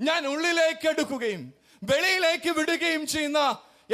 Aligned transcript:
ഞാൻ 0.00 0.20
ഉള്ളിലേക്ക് 0.32 0.86
എടുക്കുകയും 0.88 1.42
വെളിയിലേക്ക് 1.82 2.50
വിടുകയും 2.58 3.02
ചെയ്യുന്ന 3.06 3.40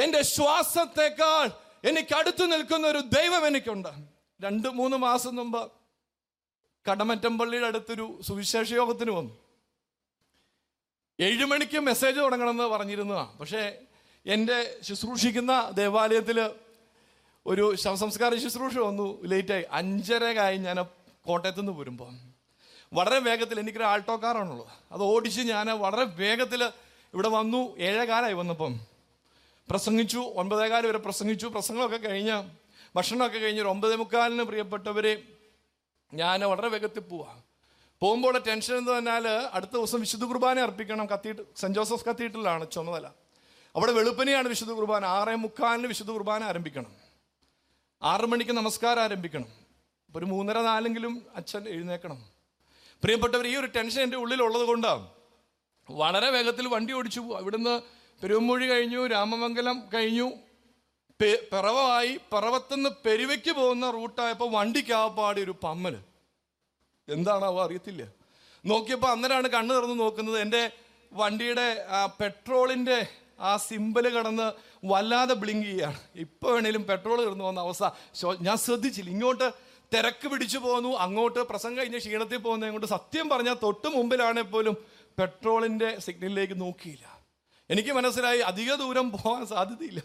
എന്റെ 0.03 0.21
ശ്വാസത്തെക്കാൾ 0.35 1.47
എനിക്ക് 1.89 2.13
അടുത്തു 2.15 2.43
നിൽക്കുന്ന 2.43 2.85
ഒരു 2.87 3.01
ദൈവം 3.17 3.43
എനിക്കുണ്ട്. 3.47 3.89
രണ്ട് 4.39 4.67
മൂന്ന് 4.79 4.97
മാസം 4.97 5.33
മുമ്പ് 5.35 5.61
കടമറ്റം 6.85 7.33
പള്ളിയുടെ 7.37 7.67
അടുത്തൊരു 7.71 8.05
സുവിശേഷ 8.27 8.69
യോഗത്തിന് 8.73 9.11
വന്നു. 9.11 9.33
ഏഴ് 11.19 11.45
മണിക്ക് 11.51 11.79
മെസ്സേജ് 11.89 12.17
തുടങ്ങണമെന്ന് 12.19 12.63
പറഞ്ഞിരുന്നതാണ് 12.63 13.37
പക്ഷേ 13.39 13.63
എന്റെ 14.25 14.57
ശുശ്രൂഷിക്കുന്ന 14.87 15.53
ദേവാലയത്തിൽ 15.81 16.39
ഒരു 17.45 17.65
ശവസംസ്കാര 17.83 18.35
ശുശ്രൂഷ 18.43 18.75
വന്നു 18.77 19.07
ലേറ്റായി. 19.31 19.65
അഞ്ചരകായി 19.79 20.57
ഞാൻ 20.57 20.77
കോട്ടയത്ത് 21.27 21.61
നിന്ന് 21.61 21.73
വളരെ 22.93 23.19
വേഗത്തിൽ 23.19 23.59
എനിക്കൊരു 23.59 23.83
ആൾട്ടോ 23.83 24.15
കാറാണുള്ളത്. 24.15 24.67
അത് 24.91 25.01
ഓടിച്ച് 25.01 25.41
ഞാൻ 25.41 25.67
വളരെ 25.67 26.03
വേഗത്തിൽ 26.03 26.63
ഇവിടെ 27.13 27.27
വന്നു. 27.27 27.77
ഏഴേകാലായി 27.77 28.33
വന്നപ്പം. 28.33 28.79
പ്രസംഗിച്ചു. 29.69 30.17
ഒൻപതേകാൽ 30.17 30.87
വരെ 30.87 30.97
പ്രസംഗിച്ചു. 30.97 31.47
പ്രസംഗമൊക്കെ 31.47 31.97
കഴിഞ്ഞ് 31.97 32.49
ഭക്ഷണമൊക്കെ 32.95 33.37
കഴിഞ്ഞ് 33.37 33.61
ഒരു 33.61 33.69
ഒമ്പതേ 33.69 33.95
മുക്കാലിന് 33.95 34.43
പ്രിയപ്പെട്ടവരെ 34.43 35.23
ഞാൻ 36.13 36.41
വളരെ 36.41 36.67
വേഗത്തിൽ 36.67 36.99
പോവാം. 36.99 37.43
പോകുമ്പോൾ 38.01 38.37
ടെൻഷൻ 38.37 38.77
എന്ന് 38.77 38.91
പറഞ്ഞാൽ 38.91 39.27
അടുത്ത 39.27 39.71
ദിവസം 39.71 39.99
വിശുദ്ധ 39.99 40.25
കുർബാന 40.25 40.59
അർപ്പിക്കണം. 40.59 41.05
കത്തീട്ട് 41.05 41.41
സെന്റ് 41.55 41.79
ജോസഫ് 41.79 42.05
കത്തീഡ്രലാണ് 42.05 42.71
ചുമതല 42.71 43.07
അവിടെ 43.75 43.91
വെളുപ്പനെയാണ് 43.91 44.47
വിശുദ്ധ 44.47 44.73
കുർബാന. 44.73 45.05
ആറേ 45.05 45.35
മുക്കാലിന് 45.35 45.87
വിശുദ്ധ 45.87 46.11
കുർബാന 46.11 46.43
ആരംഭിക്കണം. 46.43 46.95
ആറു 48.03 48.25
മണിക്ക് 48.25 48.51
നമസ്കാരം 48.51 49.01
ആരംഭിക്കണം. 49.01 49.47
ഒരു 50.15 50.25
മൂന്നര 50.25 50.61
നാലെങ്കിലും 50.61 51.25
അച്ഛൻ 51.35 51.67
എഴുന്നേക്കണം. 51.67 52.34
പ്രിയപ്പെട്ടവർ 53.05 53.45
ഈ 53.47 53.55
ഒരു 53.55 53.67
ടെൻഷൻ 53.75 54.01
എന്റെ 54.01 54.17
ഉള്ളിലുള്ളത് 54.17 54.63
കൊണ്ടാണ്. 54.67 55.03
വളരെ 55.89 56.29
വേഗത്തിൽ 56.35 56.65
വണ്ടി 56.67 56.93
ഓടിച്ചു 56.93 57.19
പോകും 57.19 57.41
ഇവിടുന്ന് 57.41 57.73
പെരുവമ്പൊഴി 58.21 58.65
കഴിഞ്ഞു 58.69 59.07
രാമമംഗലം 59.07 59.77
കഴിഞ്ഞു. 59.93 60.27
പിറവായി 61.51 62.13
പിറവത്തുനിന്ന് 62.31 62.91
പെരുവയ്ക്ക് 63.05 63.51
പോകുന്ന 63.51 63.89
റൂട്ടായപ്പോൾ 63.97 64.49
വണ്ടിക്കാപ്പാടി 64.51 65.41
ഒരു 65.41 65.55
പമ്മൽ. 65.63 65.95
എന്താണാവോ 67.07 67.59
അറിയത്തില്ല. 67.65 68.03
നോക്കിയപ്പോൾ 68.65 69.11
അന്നേരമാണ് 69.11 69.47
കണ്ണു 69.47 69.73
തുറന്ന് 69.73 69.99
നോക്കുന്നത് 69.99 70.39
എന്റെ 70.39 70.63
വണ്ടിയുടെ 71.11 71.67
ആ 71.89 72.01
പെട്രോളിന്റെ 72.21 72.99
ആ 73.39 73.57
സിമ്പിൾ 73.67 74.05
കടന്ന് 74.17 74.47
വല്ലാതെ 74.93 75.33
ബ്ലിങ്ക് 75.43 75.65
ചെയ്യുകയാണ് 75.65 75.99
ഇപ്പോൾ 76.25 76.53
വേണേലും 76.55 76.85
പെട്രോൾ 76.89 77.17
തീർന്നു 77.23 77.43
പോകുന്ന 77.43 77.61
അവസ്ഥ. 77.67 77.85
ഞാൻ 78.47 78.57
ശ്രദ്ധിച്ചില്ല. 78.57 79.09
ഇങ്ങോട്ട് 79.09 79.64
തിരക്ക് 79.93 80.27
പിടിച്ചു 80.27 80.57
പോന്നു. 80.57 80.97
അങ്ങോട്ട് 81.05 81.39
പ്രസംഗം 81.39 81.77
കഴിഞ്ഞ് 81.77 81.97
ക്ഷീണത്തിൽ 81.97 82.37
പോകുന്നത് 82.37 82.71
കൊണ്ട് 82.71 82.87
സത്യം 82.87 83.29
പറഞ്ഞാൽ 83.29 83.55
തൊട്ട് 83.63 83.87
മുമ്പിലാണെങ്കിൽ 83.87 84.51
പോലും 84.51 84.75
പെട്രോളിന്റെ 85.19 85.99
സിഗ്നലിലേക്ക് 85.99 86.61
നോക്കിയില്ല. 86.61 87.19
എനിക്ക് 87.69 87.91
മനസ്സിലായി 87.91 88.39
അധിക 88.39 88.73
ദൂരം 88.73 89.11
പോകാൻ 89.11 89.47
സാധ്യതയില്ല. 89.47 89.99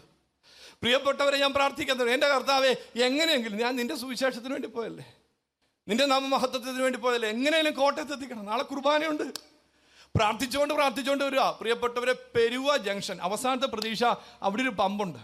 പ്രിയപ്പെട്ടവരെ 0.81 1.37
ഞാൻ 1.37 1.53
പ്രാർത്ഥിക്കുന്നത് 1.53 2.11
എന്റെ 2.11 2.27
കർത്താവെ 2.27 2.75
എങ്ങനെയെങ്കിലും 2.95 3.57
ഞാൻ 3.57 3.75
നിന്റെ 3.75 3.95
സുവിശേഷത്തിന് 3.95 4.53
വേണ്ടി 4.53 4.67
പോയല്ലേ 4.67 5.05
നിന്റെ 5.87 6.05
നാമമഹത്വത്തിന് 6.05 6.81
വേണ്ടി 6.81 6.99
പോയല്ലേ 6.99 7.29
എങ്ങനെയെങ്കിലും 7.29 7.73
കോട്ടയത്ത് 7.73 8.13
എത്തിക്കണം 8.13 8.45
നാളെ 8.45 8.63
കുർബാനയുണ്ട്. 8.63 9.23
പ്രാർത്ഥിച്ചുകൊണ്ട് 10.15 10.73
പ്രാർത്ഥിച്ചുകൊണ്ട് 10.73 11.23
വരിക. 11.23 11.39
പ്രിയപ്പെട്ടവരെ 11.39 12.15
പെരുവ 12.35 12.77
ജംഗ്ഷൻ. 12.77 13.21
അവസാനത്തെ 13.21 13.67
പ്രതീക്ഷ 13.67 14.03
അവിടെ 14.41 14.61
ഒരു 14.61 14.69
പമ്പുണ്ട്. 14.69 15.19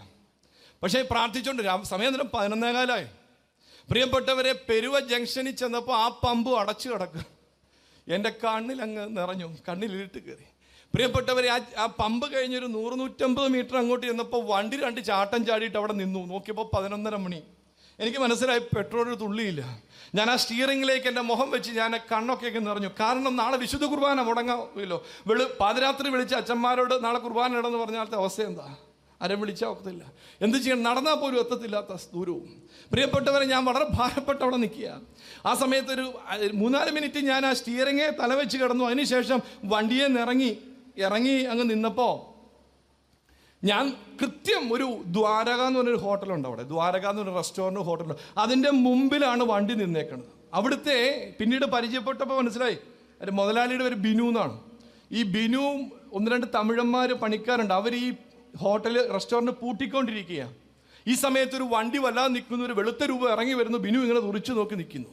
പക്ഷേ 0.82 1.02
പ്രാർത്ഥിച്ചുകൊണ്ട് 1.10 1.84
സമയം 1.84 2.12
നേരം 2.12 2.30
പതിനൊന്നേകാലായി. 2.34 3.06
പ്രിയപ്പെട്ടവരെ 3.90 4.52
പെരുവ 4.68 4.94
ജംഗ്ഷനിൽ 5.10 5.54
ചെന്നപ്പോൾ 5.60 5.96
ആ 6.04 6.06
പമ്പ് 6.24 6.50
അടച്ചു 6.60 6.88
കിടക്കുക 6.88 7.24
എന്റെ 8.06 8.30
കണ്ണിൽ 8.42 8.78
അങ്ങ് 8.86 9.04
നിറഞ്ഞു 9.18 9.46
കണ്ണിലിട്ട് 9.68 10.18
കയറി. 10.26 10.46
പ്രിയപ്പെട്ടവരെ 10.94 11.48
ആ 11.54 11.58
ആ 11.82 11.86
പമ്പ് 12.00 12.26
കഴിഞ്ഞൊരു 12.34 12.68
നൂറ് 12.74 12.94
നൂറ്റമ്പത് 13.00 13.48
മീറ്റർ 13.54 13.76
അങ്ങോട്ട് 13.80 14.04
ചെന്നപ്പോൾ 14.06 14.40
വണ്ടി 14.50 14.76
രണ്ട് 14.84 15.00
ചാട്ടം 15.08 15.40
ചാടിയിട്ട് 15.48 15.78
അവിടെ 15.80 15.94
നിന്നു. 16.02 16.20
നോക്കിയപ്പോൾ 16.32 16.66
പതിനൊന്നര 16.74 17.16
മണി. 17.24 17.40
എനിക്ക് 17.98 18.18
മനസ്സിലായി 18.24 18.62
പെട്രോൾ 18.74 19.04
ഒരു 19.08 19.16
തുള്ളിയില്ല. 19.22 19.62
ഞാൻ 20.16 20.26
ആ 20.32 20.34
സ്റ്റിയറിംഗിലേക്ക് 20.42 21.08
എന്റെ 21.12 21.24
മുഖം 21.30 21.48
വെച്ച് 21.54 21.70
ഞാൻ 21.80 21.92
കണ്ണൊക്കെ 22.12 22.60
നിറഞ്ഞു. 22.68 22.90
കാരണം 23.00 23.32
നാളെ 23.42 23.56
വിശുദ്ധ 23.64 23.84
കുർബാന 23.92 24.22
മുടങ്ങാമല്ലോ 24.28 24.98
വെളു 25.30 25.46
പാതിരാത്രി 25.60 26.10
വിളിച്ച് 26.16 26.36
അച്ഛന്മാരോട് 26.40 26.94
നാളെ 27.06 27.20
കുർബാന 27.26 27.58
ഇടന്ന് 27.60 27.80
പറഞ്ഞാലത്തെ 27.84 28.18
അവസ്ഥ 28.22 28.40
എന്താ? 28.50 28.68
ആരും 29.22 29.40
വിളിച്ചാൽ 29.40 29.68
ഒക്കത്തില്ല. 29.68 30.12
എന്ത് 30.40 30.58
ചെയ്യണം? 30.58 30.82
നടന്നാൽ 30.82 31.14
പോലും 31.14 31.38
എത്തത്തില്ലാത്ത 31.38 31.94
ദൂരവും. 32.14 32.62
പ്രിയപ്പെട്ടവരെ 32.92 33.44
ഞാൻ 33.44 33.64
വളരെ 33.64 33.86
ഭാരപ്പെട്ട് 33.94 34.42
അവിടെ 34.42 34.56
നിൽക്കുക. 34.56 35.00
ആ 35.46 35.54
സമയത്ത് 35.54 35.92
ഒരു 35.92 36.12
മൂന്നാൽ 36.54 36.90
മിനിറ്റ് 36.90 37.18
ഞാൻ 37.18 37.46
ആ 37.46 37.52
സ്റ്റിയറിങ്ങെ 37.52 38.10
തലവെച്ച് 38.10 38.58
കിടന്നു. 38.58 38.84
അതിനുശേഷം 38.84 39.40
വണ്ടിയെ 39.64 40.06
നിറങ്ങി 40.06 40.58
ഇറങ്ങി 40.98 41.42
അങ്ങ് 41.42 41.70
നിന്നപ്പോൾ 41.70 42.38
ഞാൻ 43.66 43.96
കൃത്യം 44.20 44.72
ഒരു 44.72 45.02
ദ്വാരക 45.06 45.62
എന്ന് 45.62 45.78
പറഞ്ഞൊരു 45.78 45.98
ഹോട്ടലുണ്ട് 45.98 46.48
അവിടെ. 46.48 46.62
ദ്വാരക 46.62 47.08
എന്ന് 47.08 47.22
പറഞ്ഞ 47.22 47.36
റെസ്റ്റോറന്റ് 47.36 47.80
ഹോട്ടലുണ്ട്. 47.80 48.14
അതിന്റെ 48.38 48.70
മുമ്പിലാണ് 48.70 49.44
വണ്ടി 49.44 49.74
നിന്നേക്കുന്നത് 49.74 50.28
അവിടുത്തെ 50.54 51.34
പിന്നീട് 51.40 51.64
പരിചയപ്പെട്ടപ്പോൾ 51.64 52.42
മനസ്സിലായി. 52.42 52.78
മുതലാളിയുടെ 53.30 53.84
ഒരു 53.84 53.94
ബിനു 53.94 54.22
എന്നാണ്. 54.22 54.60
ഈ 55.12 55.22
ബിനുവും 55.22 55.92
ഒന്ന് 56.12 56.30
രണ്ട് 56.30 56.46
തമിഴന്മാർ 56.54 57.12
പണിക്കാരുണ്ട്. 57.12 57.74
അവർ 57.74 57.94
ഈ 57.94 58.12
ഹോട്ടൽ 58.56 59.12
റെസ്റ്റോറന്റ് 59.12 59.52
പൂട്ടിക്കൊണ്ടിരിക്കുകയാണ് 59.52 60.54
ഈ 61.08 61.14
സമയത്ത് 61.14 61.56
ഒരു 61.56 61.66
വണ്ടി 61.74 61.98
വല്ലാതെ 61.98 62.28
നിൽക്കുന്നു 62.28 62.64
ഒരു 62.64 62.72
വെളുത്ത 62.72 63.04
രൂപ 63.04 63.30
ഇറങ്ങി 63.32 63.54
വരുന്നു 63.54 63.78
ബിനു 63.78 63.98
ഇങ്ങനെ 63.98 64.20
തുറിച്ചു 64.20 64.52
നോക്കി 64.52 64.74
നിൽക്കുന്നു. 64.74 65.08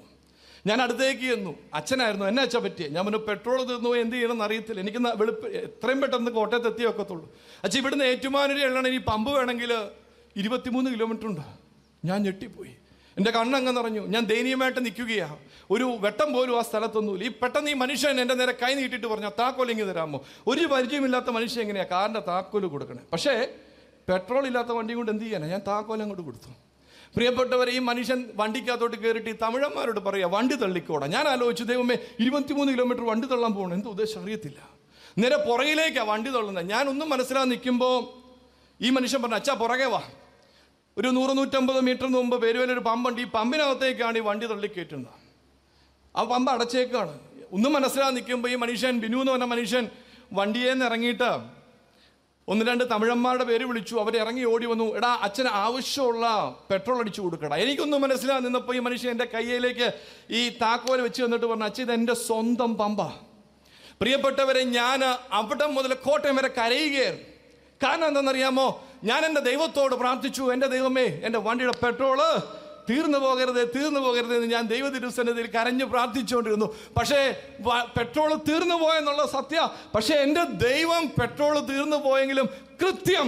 ഞാൻ 0.68 0.81
അടുത്തേക്ക് 0.81 1.22
ചെന്നു. 1.22 1.56
അച്ഛനായിരുന്നു 1.73 2.25
എന്നെ 2.25 2.44
അച്ഛ 2.44 2.57
പറ്റിയ? 2.57 2.88
ഞാൻ 2.88 3.06
മുന്നേ 3.06 3.19
പെട്രോൾ 3.19 3.63
തീർന്നു 3.63 3.90
എന്ത് 3.90 4.16
ചെയ്യണമെന്ന് 4.16 4.44
അറിയത്തില്ല. 4.44 4.79
എനിക്ക് 4.79 4.97
വെളുപ്പ് 4.97 5.47
എത്രയും 5.47 6.01
പെട്ടെന്ന് 6.01 6.31
കോട്ടയത്ത് 6.31 6.68
എത്തിയേ 6.68 6.90
ഒക്കത്തുള്ളൂ. 6.90 7.28
അച്ഛൻ 7.63 7.79
ഇവിടുന്ന് 7.79 8.06
ഏറ്റുമാനൂര് 8.06 8.59
എള്ളണം 8.59 8.88
ഇനി 8.88 8.97
പമ്പ് 8.97 9.31
വേണമെങ്കിൽ 9.31 9.72
ഇരുപത്തിമൂന്ന് 10.35 10.91
കിലോമീറ്റർ 10.91 11.28
ഉണ്ട്? 11.28 11.41
ഞാൻ 12.06 12.22
ഞെട്ടിപ്പോയി. 12.23 12.73
എന്റെ 13.18 13.31
കണ്ണങ്ങ് 13.31 13.78
നിറഞ്ഞു. 13.78 14.02
ഞാൻ 14.08 14.24
ദയനീയമായിട്ട് 14.26 14.86
നിൽക്കുകയാണ് 14.86 15.38
ഒരു 15.72 15.98
വെട്ടം 16.00 16.34
പോലും 16.34 16.58
ആ 16.58 16.62
സ്ഥലത്തൊന്നുമില്ല. 16.62 17.24
ഈ 17.26 17.31
പെട്ടെന്ന് 17.42 17.72
ഈ 17.72 17.74
മനുഷ്യൻ 17.74 18.22
എന്റെ 18.22 18.34
നേരെ 18.34 18.52
കൈ 18.52 18.74
നീട്ടിയിട്ട് 18.74 19.08
പറഞ്ഞു 19.08 19.31
താക്കോൽ 19.40 19.84
തരാമോ? 19.84 20.26
ഒരു 20.48 20.66
പരിചയമില്ലാത്ത 20.66 21.26
മനുഷ്യൻ 21.26 21.62
എങ്ങനെയാണ് 21.62 21.90
കാറിന്റെ 21.90 22.20
താക്കോൽ 22.20 22.66
കൊടുക്കണേ? 22.66 23.00
പക്ഷേ 23.12 23.48
പെട്രോൾ 24.09 24.46
ഇല്ലാത്ത 24.46 24.68
വണ്ടി 24.68 24.94
കൊണ്ട് 24.94 25.12
എന്ത് 25.12 25.24
ചെയ്യാനാണ് 25.24 25.52
ഞാൻ 25.52 25.62
താക്കോൽ 25.68 26.02
അങ്ങോട്ട് 26.02 26.24
കൊടുത്തു. 26.24 26.52
പ്രിയപ്പെട്ടവരെ 27.16 27.72
ഈ 27.72 27.80
മനുഷ്യൻ 27.80 28.30
വണ്ടിക്കകത്തോട്ട് 28.36 28.98
കയറിയിട്ട് 28.98 29.30
ഈ 29.30 29.36
തമിഴന്മാരോട് 29.42 30.00
പറയുക 30.00 30.28
വണ്ടി 30.28 30.56
തള്ളിക്കോടാ. 30.56 31.08
ഞാൻ 31.08 31.28
ആലോചിച്ചു 31.28 31.64
ദൈവമേ 31.64 31.96
ഇരുപത്തിമൂന്ന് 32.20 32.74
കിലോമീറ്റർ 32.74 33.06
വണ്ടി 33.06 33.28
തള്ളാൻ 33.28 33.53
പോകണം 33.53 33.74
എന്ത് 33.74 33.88
ഉദ്ദേശം? 33.88 34.24
അറിയത്തില്ല. 34.24 34.70
നേരെ 35.18 35.38
പുറകിലേക്കാണ് 35.38 36.09
വണ്ടി 36.09 36.30
തള്ളുന്നത്. 36.30 36.70
ഞാനൊന്നും 36.70 37.09
മനസ്സിലാകാൻ 37.09 37.50
നിൽക്കുമ്പോൾ 37.50 37.97
ഈ 38.84 38.90
മനുഷ്യൻ 38.90 39.22
പറഞ്ഞു 39.22 39.36
അച്ഛാ 39.36 39.53
പുറകെ 39.53 39.86
വാ. 39.86 40.03
ഒരു 40.97 41.07
നൂറ് 41.07 41.38
നൂറ്റമ്പത് 41.38 41.81
മീറ്റർ 41.81 42.07
മുമ്പ് 42.07 42.41
പേരുവേലൊരു 42.41 42.79
പമ്പുണ്ട്. 42.79 43.22
ഈ 43.22 43.23
പമ്പിനകത്തേക്കാണ് 43.23 44.17
ഈ 44.17 44.22
വണ്ടി 44.22 44.45
തള്ളിക്കയറ്റുന്നത്. 44.45 45.13
ആ 46.16 46.23
പമ്പ് 46.23 46.51
അടച്ചേക്കാണ്. 46.51 47.19
ഒന്നും 47.51 47.73
മനസ്സിലാകാൻ 47.73 48.13
നിൽക്കുമ്പോൾ 48.16 48.50
ഈ 48.50 48.56
മനുഷ്യൻ 48.56 49.00
ബിനു 49.00 49.17
എന്ന് 49.17 49.31
പറഞ്ഞ 49.31 49.44
മനുഷ്യൻ 49.44 49.89
വണ്ടിയിൽ 50.34 50.72
നിന്ന് 50.72 50.85
ഇറങ്ങിയിട്ട് 50.85 51.41
ഒന്ന് 52.47 52.66
രണ്ട് 52.66 52.89
തമിഴന്മാരുടെ 52.89 53.44
പേര് 53.44 53.63
വിളിച്ചു. 53.63 53.95
അവർ 53.95 54.17
ഇറങ്ങി 54.17 54.44
ഓടി 54.44 54.66
വന്നു. 54.66 54.95
എടാ 54.95 55.19
അച്ഛന് 55.22 55.47
ആവശ്യമുള്ള 55.47 56.55
പെട്രോൾ 56.72 57.00
അടിച്ചു 57.00 57.22
കൊടുക്കടാ. 57.22 57.55
എനിക്കൊന്നും 57.55 58.01
മനസ്സിലാ 58.01 58.39
നിന്നപ്പോൾ 58.39 58.75
ഈ 58.75 58.79
മനുഷ്യൻ 58.79 59.11
എന്റെ 59.11 59.25
കയ്യിലേക്ക് 59.25 59.94
ഈ 60.31 60.50
താക്കോൽ 60.50 61.01
വെച്ച് 61.01 61.23
വന്നിട്ട് 61.23 61.45
പറഞ്ഞു 61.45 61.63
അച്ഛൻ 61.63 61.84
ഇത് 61.84 61.91
എന്റെ 61.91 62.13
സ്വന്തം 62.13 62.78
പമ്പ. 62.78 63.01
പ്രിയപ്പെട്ടവരെ 64.01 64.63
ഞാൻ 64.63 65.03
അവിടം 65.31 65.75
മുതൽ 65.75 65.94
കോട്ടയം 65.94 66.35
വരെ 66.35 66.47
കരയുകയായിരുന്നു. 66.47 67.35
കാരണം 67.84 68.07
എന്താണെന്നറിയാമോ? 68.07 68.85
ഞാൻ 69.09 69.21
എന്റെ 69.25 69.41
ദൈവത്തോട് 69.41 69.95
പ്രാർത്ഥിച്ചു. 69.95 70.43
എന്റെ 70.53 70.67
ദൈവമേ 70.75 71.07
എന്റെ 71.25 71.39
വണ്ടിയുടെ 71.47 71.75
പെട്രോൾ 71.85 72.19
തീർന്നു 72.89 73.17
പോകരുത് 73.17 73.61
തീർന്നു 73.75 73.99
പോകരുത് 73.99 74.33
എന്ന് 74.35 74.47
ഞാൻ 74.47 74.63
ദൈവ 74.67 74.89
തിരുസന്നിധിയിൽ 74.89 75.47
കരഞ്ഞു 75.47 75.85
പ്രാർത്ഥിച്ചുകൊണ്ടിരുന്നു. 75.85 76.67
പക്ഷേ 76.97 77.19
പെട്രോൾ 77.97 78.31
തീർന്നു 78.49 78.75
പോയെന്നുള്ള 78.75 79.23
സത്യ. 79.27 79.59
പക്ഷേ 79.95 80.13
എന്റെ 80.25 80.43
ദൈവം 80.67 81.03
പെട്രോൾ 81.19 81.55
തീർന്നു 81.72 81.97
പോയെങ്കിലും 81.97 82.49
കൃത്യം 82.81 83.28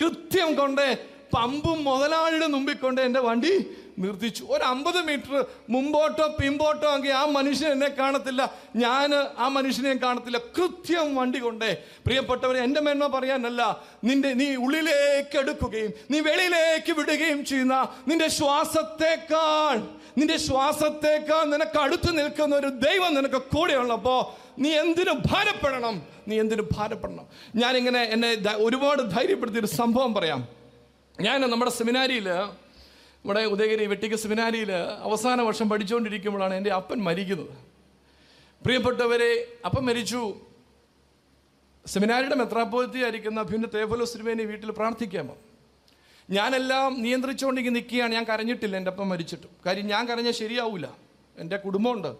കൃത്യം 0.00 0.54
കൊണ്ട് 0.54 0.86
പമ്പും 1.34 1.78
മുതലാളിയുടെ 1.84 2.46
മുമ്പിൽ 2.46 2.76
കൊണ്ട് 2.76 3.00
എന്റെ 3.00 3.20
വണ്ടി 3.20 3.52
നിർത്തിച്ചു 3.98 4.44
ഒരു 4.44 4.64
അമ്പത് 4.64 5.00
മീറ്റർ 5.04 5.46
മുമ്പോട്ടോ 5.70 6.36
പിമ്പോട്ടോ 6.40 6.94
എങ്കിൽ 6.94 7.10
ആ 7.10 7.24
മനുഷ്യൻ 7.24 7.70
എന്നെ 7.70 7.88
കാണത്തില്ല. 7.88 8.54
ഞാൻ 8.76 9.14
ആ 9.14 9.48
മനുഷ്യനെ 9.48 9.94
കാണത്തില്ല. 9.94 10.38
കൃത്യം 10.38 11.14
വണ്ടി 11.16 11.38
കൊണ്ടേ. 11.38 11.70
പ്രിയപ്പെട്ടവരെ 12.06 12.58
എന്റെ 12.62 12.80
മേന്മ 12.80 13.06
പറയാനല്ല. 13.06 13.62
നിന്റെ 14.04 14.32
നീ 14.34 14.56
ഉള്ളിലേക്ക് 14.56 15.38
എടുക്കുകയും 15.38 15.92
നീ 16.10 16.20
വെളിയിലേക്ക് 16.20 16.92
വിടുകയും 16.92 17.44
ചെയ്യുന്ന 17.44 17.88
നിന്റെ 18.08 18.28
ശ്വാസത്തേക്കാൾ 18.28 19.76
നിന്റെ 20.18 20.36
ശ്വാസത്തേക്കാൾ 20.36 21.44
നിനക്ക് 21.44 21.78
അടുത്ത് 21.78 22.18
നിൽക്കുന്ന 22.18 22.56
ഒരു 22.56 22.66
ദൈവം 22.66 23.14
നിനക്ക് 23.14 23.42
കൂടെയുള്ളപ്പോൾ 23.42 24.20
നീ 24.60 24.70
എന്തിനു 24.72 25.12
ഭാരപ്പെടണം? 25.32 26.02
നീ 26.28 26.40
എന്തിനു 26.40 26.62
ഭാരപ്പെടണം? 26.76 27.26
ഞാനിങ്ങനെ 27.56 28.02
എന്നെ 28.02 28.54
ഒരുപാട് 28.56 29.02
ധൈര്യപ്പെടുത്തിയൊരു 29.10 29.66
സംഭവം 29.66 30.14
പറയാം. 30.14 30.48
ഞാൻ 31.20 31.40
നമ്മുടെ 31.40 31.70
സെമിനാരിയിൽ 31.70 32.28
നമ്മുടെ 33.26 33.44
ഉദയഗിരി 33.44 33.86
വെട്ടിക്ക് 33.86 34.16
സെമിനാരിയിൽ 34.16 34.72
അവസാന 34.72 35.40
വർഷം 35.40 35.68
പഠിച്ചുകൊണ്ടിരിക്കുമ്പോഴാണ് 35.68 36.54
എന്റെ 36.54 36.72
അപ്പൻ 36.72 36.98
മരിക്കുന്നത്. 36.98 37.50
പ്രിയപ്പെട്ടവരെ 38.64 39.52
അപ്പം 39.64 39.86
മരിച്ചു. 39.86 40.34
സെമിനാരിയുടെ 41.86 42.34
മെത്രാപ്പോലത്തി 42.34 42.98
ആയിരിക്കുന്ന 42.98 43.42
ഭിന്ന 43.42 43.66
തേഫലോസിന് 43.74 44.22
വേണ്ടി 44.22 44.44
വീട്ടിൽ 44.44 44.70
പ്രാർത്ഥിക്കാമോ? 44.70 45.36
ഞാനെല്ലാം 46.30 47.02
നിയന്ത്രിച്ചുകൊണ്ടെങ്കിൽ 47.02 47.70
നിൽക്കുകയാണ്. 47.70 48.12
ഞാൻ 48.12 48.24
കരഞ്ഞിട്ടില്ല 48.24 48.76
എന്റെ 48.76 48.90
അപ്പം 48.90 49.08
മരിച്ചിട്ടും. 49.08 49.50
കാര്യം 49.66 49.86
ഞാൻ 49.86 50.06
കരഞ്ഞാൽ 50.06 50.32
ശരിയാവില്ല 50.32 50.96
എന്റെ 51.38 51.56
കുടുംബമുണ്ട്. 51.56 52.16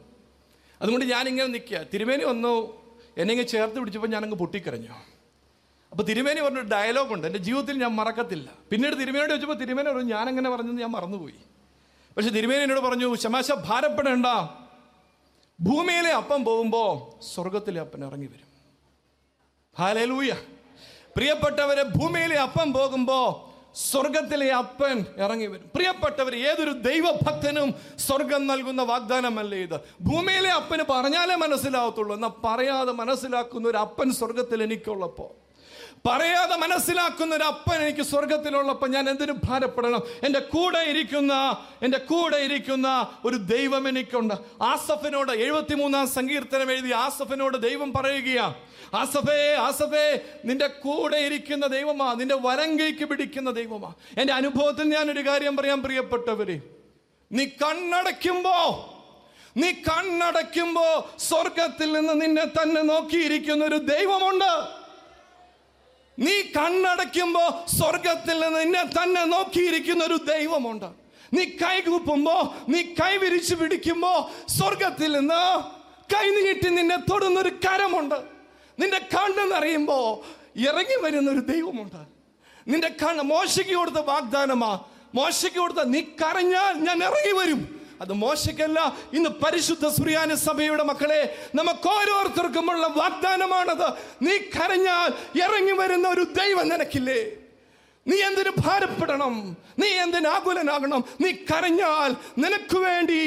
അതുകൊണ്ട് 0.82 1.06
ഞാനിങ്ങനെ 1.06 1.48
നിൽക്കുക. 1.48 1.86
തിരുമേനി 1.94 2.24
വന്നു. 2.24 2.82
എന്നെ 3.18 3.32
ഇങ്ങനെ 3.32 3.48
ചേർത്ത് 3.48 3.78
പിടിച്ചപ്പോൾ 3.78 4.08
ഞാനങ്ങ് 4.08 4.36
പൊട്ടിക്കരഞ്ഞു. 4.36 5.15
അപ്പോൾ 5.96 6.06
തിരുമേനി 6.06 6.40
പറഞ്ഞൊരു 6.40 6.66
ഡയലോഗുണ്ട് 6.66 7.26
എന്റെ 7.26 7.38
ജീവിതത്തിൽ 7.38 7.78
ഞാൻ 7.78 7.96
മറക്കത്തില്ല. 7.96 8.50
പിന്നീട് 8.70 8.94
തിരുമേനോട് 9.00 9.28
ചോദിച്ചപ്പോൾ 9.28 9.54
തിരുമേനി 9.54 9.88
പറഞ്ഞു 9.88 10.02
ഞാൻ 10.02 10.18
ഞാനങ്ങനെ 10.18 10.50
പറഞ്ഞെന്ന് 10.50 10.82
ഞാൻ 10.82 10.90
മറന്നുപോയി. 10.90 11.34
പക്ഷെ 12.16 12.30
തിരുമേനി 12.30 12.62
എന്നോട് 12.62 12.80
പറഞ്ഞു 12.80 13.14
ശമാശ 13.14 13.52
ഭാരപ്പെടേണ്ട. 13.52 14.26
ഭൂമിയിലെ 15.60 16.10
അപ്പം 16.10 16.44
പോകുമ്പോൾ 16.44 17.24
സ്വർഗത്തിലെ 17.24 17.80
അപ്പൻ 17.80 18.04
ഇറങ്ങി 18.04 18.26
വരും. 18.26 18.48
ഹാലൂയ 19.78 20.32
പ്രിയപ്പെട്ടവരെ 21.16 21.82
ഭൂമിയിലെ 21.82 22.36
അപ്പം 22.36 22.72
പോകുമ്പോൾ 22.72 23.56
സ്വർഗത്തിലെ 23.76 24.52
അപ്പൻ 24.52 25.04
ഇറങ്ങി 25.16 25.46
വരും. 25.46 25.70
പ്രിയപ്പെട്ടവർ 25.74 26.36
ഏതൊരു 26.36 26.70
ദൈവഭക്തനും 26.70 27.74
സ്വർഗം 27.98 28.46
നൽകുന്ന 28.46 28.82
വാഗ്ദാനമല്ലേ 28.82 29.58
ഇത്? 29.58 29.80
ഭൂമിയിലെ 30.00 30.50
അപ്പന് 30.50 30.82
പറഞ്ഞാലേ 30.90 31.34
മനസ്സിലാവത്തുള്ളൂ. 31.34 32.14
എന്നാൽ 32.14 32.30
പറയാതെ 32.44 32.92
മനസ്സിലാക്കുന്ന 32.92 33.68
ഒരു 33.68 33.76
അപ്പൻ 33.76 34.12
സ്വർഗത്തിൽ 34.12 34.62
എനിക്കുള്ളപ്പോ 34.62 35.36
പറയാതെ 36.06 36.56
മനസ്സിലാക്കുന്ന 36.56 37.34
ഒരു 37.34 37.44
അപ്പൻ 37.44 37.82
എനിക്ക് 37.82 38.02
സ്വർഗത്തിലുള്ളപ്പോൾ 38.02 38.90
ഞാൻ 38.90 39.10
എന്തിനു 39.10 39.32
ഭാരപ്പെടണം? 39.44 40.02
എന്റെ 40.24 40.38
കൂടെ 40.38 40.78
ഇരിക്കുന്ന 40.78 41.32
എന്റെ 41.82 41.98
കൂടെ 41.98 42.36
ഇരിക്കുന്ന 42.36 43.08
ഒരു 43.24 43.36
ദൈവം 43.36 43.88
എനിക്കുണ്ട്. 43.88 44.34
ആസഫിനോട് 44.62 45.32
എഴുപത്തിമൂന്നാം 45.32 46.08
സങ്കീർത്തനം 46.08 46.72
എഴുതി 46.72 46.92
ആസഫിനോട് 46.92 47.62
ദൈവം 47.62 47.92
പറയുകയാണ് 47.92 48.54
ആസഫേ 48.94 49.54
ആസഫേ 49.54 50.20
നിന്റെ 50.44 50.66
കൂടെ 50.66 51.16
ഇരിക്കുന്ന 51.16 51.66
ദൈവമാ 51.66 52.14
നിന്റെ 52.14 52.34
വരങ്കയ്ക്ക് 52.34 53.04
പിടിക്കുന്ന 53.04 53.50
ദൈവമാ. 53.50 53.92
എന്റെ 54.18 54.32
അനുഭവത്തിൽ 54.32 54.94
ഞാനൊരു 54.94 55.26
കാര്യം 55.28 55.56
പറയാൻ 55.56 55.82
പ്രിയപ്പെട്ടവരെ. 55.82 56.60
നീ 57.32 57.44
കണ്ണടയ്ക്കുമ്പോ 57.44 58.56
നീ 59.56 59.70
കണ്ണടയ്ക്കുമ്പോ 59.72 61.10
സ്വർഗത്തിൽ 61.18 61.92
നിന്ന് 61.92 62.20
നിന്നെ 62.20 62.44
തന്നെ 62.44 62.82
നോക്കിയിരിക്കുന്ന 62.82 63.64
ഒരു 63.64 63.76
ദൈവമുണ്ട്. 63.76 64.85
നീ 66.18 66.42
കണ്ണടയ്ക്കുമ്പോൾ 66.42 67.66
സ്വർഗത്തിൽ 67.78 68.40
നിന്ന് 68.40 68.60
നിന്നെ 68.60 68.84
തന്നെ 68.84 69.24
നോക്കിയിരിക്കുന്ന 69.24 70.04
ഒരു 70.04 70.14
ദൈവമുണ്ട്. 70.14 70.86
നീ 71.34 71.44
കൈകൂപ്പുമ്പോൾ 71.44 72.70
നീ 72.70 72.82
കൈ 72.82 73.16
വിരിച്ചു 73.16 73.54
പിടിക്കുമ്പോ 73.54 74.30
സ്വർഗത്തിൽ 74.48 75.12
നിന്ന് 75.12 75.60
കൈ 76.14 76.30
നീട്ടി 76.30 76.68
നിന്നെ 76.68 76.96
തൊടുന്നൊരു 76.96 77.48
കരമുണ്ട്. 77.48 78.14
നിന്റെ 78.78 78.98
കണ്ണെന്നറിയുമ്പോൾ 78.98 79.52
നിറയുമ്പോ 79.52 80.24
ഇറങ്ങി 80.56 81.02
വരുന്ന 81.02 81.30
ഒരു 81.30 81.40
ദൈവമുണ്ട്. 81.40 82.02
നിന്റെ 82.68 82.88
കണ്ണ് 82.88 83.22
മോശയ്ക്ക് 83.22 83.74
കൊടുത്ത 83.74 83.96
വാഗ്ദാനമാ. 83.96 84.84
മോശയ്ക്ക് 85.14 85.58
കൊടുത്ത 85.58 85.82
നീ 85.84 86.00
കരഞ്ഞാൽ 86.00 86.72
ഞാൻ 86.72 86.98
ഇറങ്ങി 87.02 87.32
വരും. 87.32 87.75
അത് 88.00 88.12
മോശക്കല്ല. 88.12 88.78
ഇന്ന് 89.12 89.30
പരിശുദ്ധ 89.42 89.86
സുറിയാന 89.98 90.34
സഭയുടെ 90.34 90.84
മക്കളെ 90.90 91.22
നമുക്ക് 91.54 91.88
ഓരോരുത്തർക്കുമുള്ള 91.98 92.86
വാഗ്ദാനമാണത്. 93.00 93.88
നീ 94.22 94.36
കരഞ്ഞാൽ 94.56 95.10
ഇറങ്ങി 95.44 95.72
വരുന്ന 95.72 96.08
ഒരു 96.08 96.24
ദൈവം 96.40 96.68
നിനക്കില്ലേ? 96.68 97.20
നീ 98.06 98.16
എന്തിനു 98.22 98.52
ഭാരപ്പെടണം? 98.64 99.34
നീ 99.78 99.88
എന്തിനാകുലനാകണം 100.04 101.04
നീ 101.20 101.30
കരഞ്ഞാൽ 101.50 102.10
നിനക്ക് 102.38 102.78
വേണ്ടി 102.78 103.20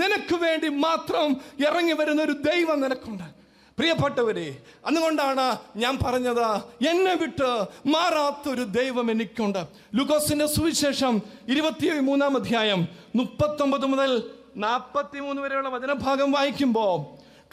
നിനക്ക് 0.00 0.36
വേണ്ടി 0.44 0.68
മാത്രം 0.68 1.28
ഇറങ്ങി 1.66 1.92
വരുന്ന 1.92 2.22
ഒരു 2.22 2.32
ദൈവം 2.32 2.80
നിനക്കുണ്ട്. 2.80 3.41
പ്രിയപ്പെട്ടവരെ 3.82 4.56
അതുകൊണ്ടാണ് 4.86 5.58
ഞാൻ 5.76 5.98
പറഞ്ഞത് 6.06 6.44
എന്നെ 6.88 7.14
വിട്ട് 7.14 7.64
മാറാത്തൊരു 7.86 8.62
ദൈവം 8.62 9.10
എനിക്കുണ്ട്. 9.10 9.66
ലുക്കോസിന്റെ 9.94 10.46
സുവിശേഷം 10.46 11.22
ഇരുപത്തി 11.48 11.98
മൂന്നാം 11.98 12.36
അധ്യായം 12.36 12.88
മുപ്പത്തൊമ്പത് 13.16 13.86
മുതൽ 13.86 14.30
നാൽപ്പത്തി 14.56 15.18
മൂന്ന് 15.20 15.42
വരെയുള്ള 15.42 15.68
വചനഭാഗം 15.68 16.32
വായിക്കുമ്പോൾ 16.32 17.00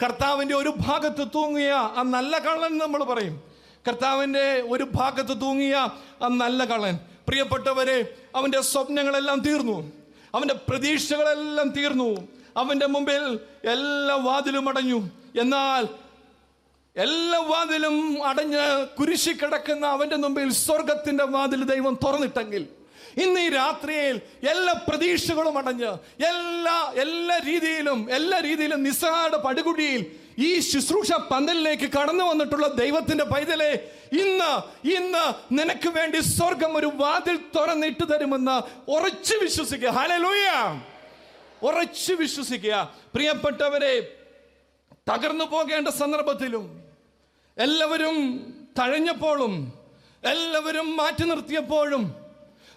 കർത്താവിന്റെ 0.04 0.54
ഒരു 0.54 0.74
ഭാഗത്ത് 0.86 1.28
തൂങ്ങിയ 1.34 1.70
ആ 1.70 2.02
നല്ല 2.06 2.38
കള്ളൻ 2.38 2.78
നമ്മൾ 2.78 3.04
പറയും. 3.04 3.42
കർത്താവിന്റെ 3.88 4.62
ഒരു 4.70 4.86
ഭാഗത്ത് 4.94 5.40
തൂങ്ങിയ 5.40 5.74
ആ 6.22 6.28
നല്ല 6.28 6.64
കള്ളൻ 6.64 6.98
പ്രിയപ്പെട്ടവരെ 7.28 8.14
അവന്റെ 8.36 8.60
സ്വപ്നങ്ങളെല്ലാം 8.60 9.40
തീർന്നു. 9.40 9.92
അവന്റെ 10.34 10.54
പ്രതീക്ഷകളെല്ലാം 10.68 11.68
തീർന്നു. 11.68 12.28
അവന്റെ 12.56 12.86
മുമ്പിൽ 12.86 13.40
എല്ലാ 13.70 14.14
വാതിലും 14.14 14.68
അടഞ്ഞു. 14.68 15.10
എന്നാൽ 15.40 16.09
എല്ലാ 16.96 17.38
വാതിലും 17.38 18.22
അടഞ്ഞ് 18.22 18.86
കുരിശി 18.98 19.32
കിടക്കുന്ന 19.32 19.86
അവന്റെ 19.86 20.16
മുമ്പിൽ 20.16 20.52
സ്വർഗത്തിന്റെ 20.52 21.24
വാതിൽ 21.24 21.64
ദൈവം 21.64 21.98
തുറന്നിട്ടെങ്കിൽ 22.04 22.68
ഇന്ന് 23.16 23.40
ഈ 23.40 23.48
രാത്രിയിൽ 23.48 24.16
എല്ലാ 24.50 24.72
പ്രതീക്ഷകളും 24.88 25.58
അടഞ്ഞ് 25.58 25.92
എല്ലാ 26.30 26.92
എല്ലാ 27.04 27.36
രീതിയിലും 27.38 28.10
എല്ലാ 28.10 28.40
രീതിയിലും 28.40 28.82
നിസ്സാര 28.82 29.36
പടുകുടിയിൽ 29.36 30.02
ഈ 30.38 30.60
ശുശ്രൂഷ 30.60 31.12
പന്തലിലേക്ക് 31.12 31.88
കടന്നു 31.98 32.24
വന്നിട്ടുള്ള 32.24 32.66
ദൈവത്തിന്റെ 32.66 33.24
പൈതലെ 33.24 33.72
ഇന്ന് 34.12 34.52
ഇന്ന് 34.96 35.24
നിനക്ക് 35.52 35.88
വേണ്ടി 35.88 36.20
സ്വർഗം 36.20 36.76
ഒരു 36.76 36.86
വാതിൽ 36.86 37.36
തുറന്നിട്ട് 37.56 38.04
തരുമെന്ന് 38.12 38.56
ഉറച്ചു 38.88 39.34
വിശ്വസിക്കുക. 39.34 39.88
ഹലലൂയ 39.88 40.46
ഉറച്ചു 41.62 42.12
വിശ്വസിക്കുക. 42.12 42.76
പ്രിയപ്പെട്ടവരെ 43.14 44.19
തകർന്നു 45.06 45.44
പോകേണ്ട 45.44 45.88
സന്ദർഭത്തിലും 45.88 46.64
എല്ലാവരും 47.56 48.16
തഴഞ്ഞപ്പോഴും 48.78 49.54
എല്ലാവരും 50.22 50.96
മാറ്റി 50.96 51.24
നിർത്തിയപ്പോഴും 51.24 52.02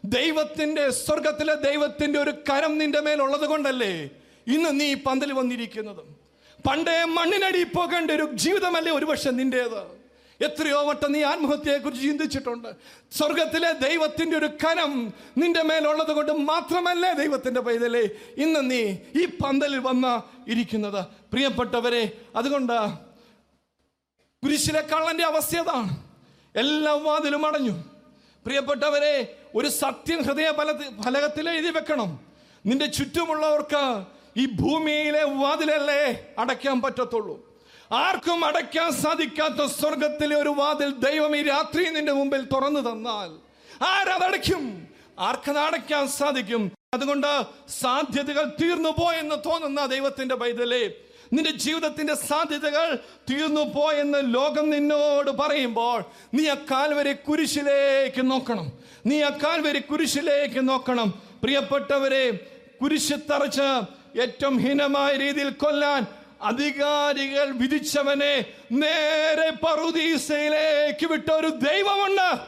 ദൈവത്തിന്റെ 0.04 0.90
സ്വർഗത്തിലെ 1.06 1.56
ദൈവത്തിന്റെ 1.68 2.18
ഒരു 2.20 2.32
കരം 2.50 2.78
നിന്റെ 2.78 3.00
മേലുള്ളത് 3.00 3.46
കൊണ്ടല്ലേ 3.48 3.94
ഇന്ന് 4.48 4.72
നീ 4.80 4.88
പന്തൽ 5.08 5.32
വന്നിരിക്കുന്നത്? 5.32 6.02
പണ്ടേ 6.66 7.04
മണ്ണിനടി 7.18 7.62
പോകേണ്ട 7.76 8.12
ഒരു 8.12 8.26
ജീവിതമല്ലേ 8.44 8.92
ഒരുപക്ഷെ 8.92 9.32
നിന്റേത്? 9.32 9.82
എത്രയോ 10.42 10.88
വട്ടം 10.88 11.12
നീ 11.12 11.24
ആത്മഹത്യയെക്കുറിച്ച് 11.24 12.04
ചിന്തിച്ചിട്ടുണ്ട്. 12.04 12.68
സ്വർഗത്തിലെ 13.12 13.72
ദൈവത്തിന്റെ 13.72 14.38
ഒരു 14.38 14.46
കനം 14.46 15.14
നിന്റെ 15.38 15.62
മേലുള്ളത് 15.62 16.12
കൊണ്ട് 16.12 16.32
മാത്രമല്ലേ 16.32 17.14
ദൈവത്തിന്റെ 17.14 17.62
പൈതലേ? 17.62 18.10
ഇന്ന് 18.38 18.72
നീ 18.72 18.96
ഈ 19.22 19.26
പന്തലിൽ 19.26 19.80
വന്ന 19.80 20.24
ഇരിക്കുന്നത്. 20.48 21.06
പ്രിയപ്പെട്ടവരെ 21.06 22.12
അതുകൊണ്ട് 22.36 22.90
കുരിശിലെ 24.44 24.82
കള്ളന്റെ 24.82 25.24
അവസ്ഥ 25.24 25.56
അതാണ്. 25.56 25.98
എല്ലാ 26.56 26.92
വാതിലും 26.92 27.46
അടഞ്ഞു. 27.46 27.72
പ്രിയപ്പെട്ടവരെ 28.46 29.38
ഒരു 29.56 29.68
സത്യം 29.68 30.24
ഹൃദയ 30.24 30.52
ഫല 30.52 31.02
ഫലകത്തിൽ 31.02 31.50
എഴുതി 31.50 31.70
വെക്കണം. 31.70 32.20
നിന്റെ 32.66 32.86
ചുറ്റുമുള്ളവർക്ക് 32.86 34.04
ഈ 34.38 34.46
ഭൂമിയിലെ 34.46 35.24
വാതിലല്ലേ 35.24 36.26
അടയ്ക്കാൻ 36.38 36.82
പറ്റത്തുള്ളൂ. 36.82 37.53
ആർക്കും 37.94 38.46
അടയ്ക്കാൻ 38.46 38.92
സാധിക്കാത്ത 38.92 39.66
സ്വർഗത്തിലെ 39.66 40.36
ഒരു 40.36 40.50
വാതിൽ 40.50 40.92
ദൈവം 40.92 41.38
ഈ 41.38 41.42
രാത്രി 41.42 41.90
നിന്റെ 41.90 42.12
മുമ്പിൽ 42.12 42.42
തുറന്നു 42.54 42.80
തന്നാൽ 42.80 43.30
ആരതടയ്ക്കും? 43.84 44.88
ആർക്കത് 45.20 45.58
അടയ്ക്കാൻ 45.58 46.08
സാധിക്കും? 46.08 46.72
അതുകൊണ്ട് 46.94 47.32
സാധ്യതകൾ 47.70 48.46
തീർന്നു 48.62 48.90
പോയെന്ന് 48.90 49.36
തോന്നുന്ന 49.46 49.86
ദൈവത്തിന്റെ 49.86 50.36
പൈതലേ 50.36 50.92
നിന്റെ 51.34 51.52
ജീവിതത്തിന്റെ 51.52 52.14
സാധ്യതകൾ 52.14 52.96
തീർന്നു 53.30 53.62
പോയെന്ന് 53.62 54.34
ലോകം 54.36 54.70
നിന്നോട് 54.70 55.32
പറയുമ്പോൾ 55.32 56.04
നീ 56.34 56.48
ആ 56.48 56.56
കുരിശിലേക്ക് 57.28 58.32
നോക്കണം. 58.32 58.72
നീ 59.06 59.22
ആ 59.22 59.30
കുരിശിലേക്ക് 59.92 60.70
നോക്കണം. 60.70 61.10
പ്രിയപ്പെട്ടവരെ 61.44 62.40
കുരിശ് 62.82 63.14
തറച്ച് 63.32 63.70
ഏറ്റവും 64.22 64.58
ഹീനമായ 64.58 65.18
രീതിയിൽ 65.18 65.50
കൊല്ലാൻ 65.50 66.08
അധികാരികൾ 66.44 67.52
വിധിച്ചവനെ 67.52 68.46
നേരെ 68.72 69.50
പറുദീസയിലേക്ക് 69.50 71.06
വിട്ട 71.06 71.32
ഒരു 71.32 71.48
ദൈവമുണ്ട്. 71.48 72.40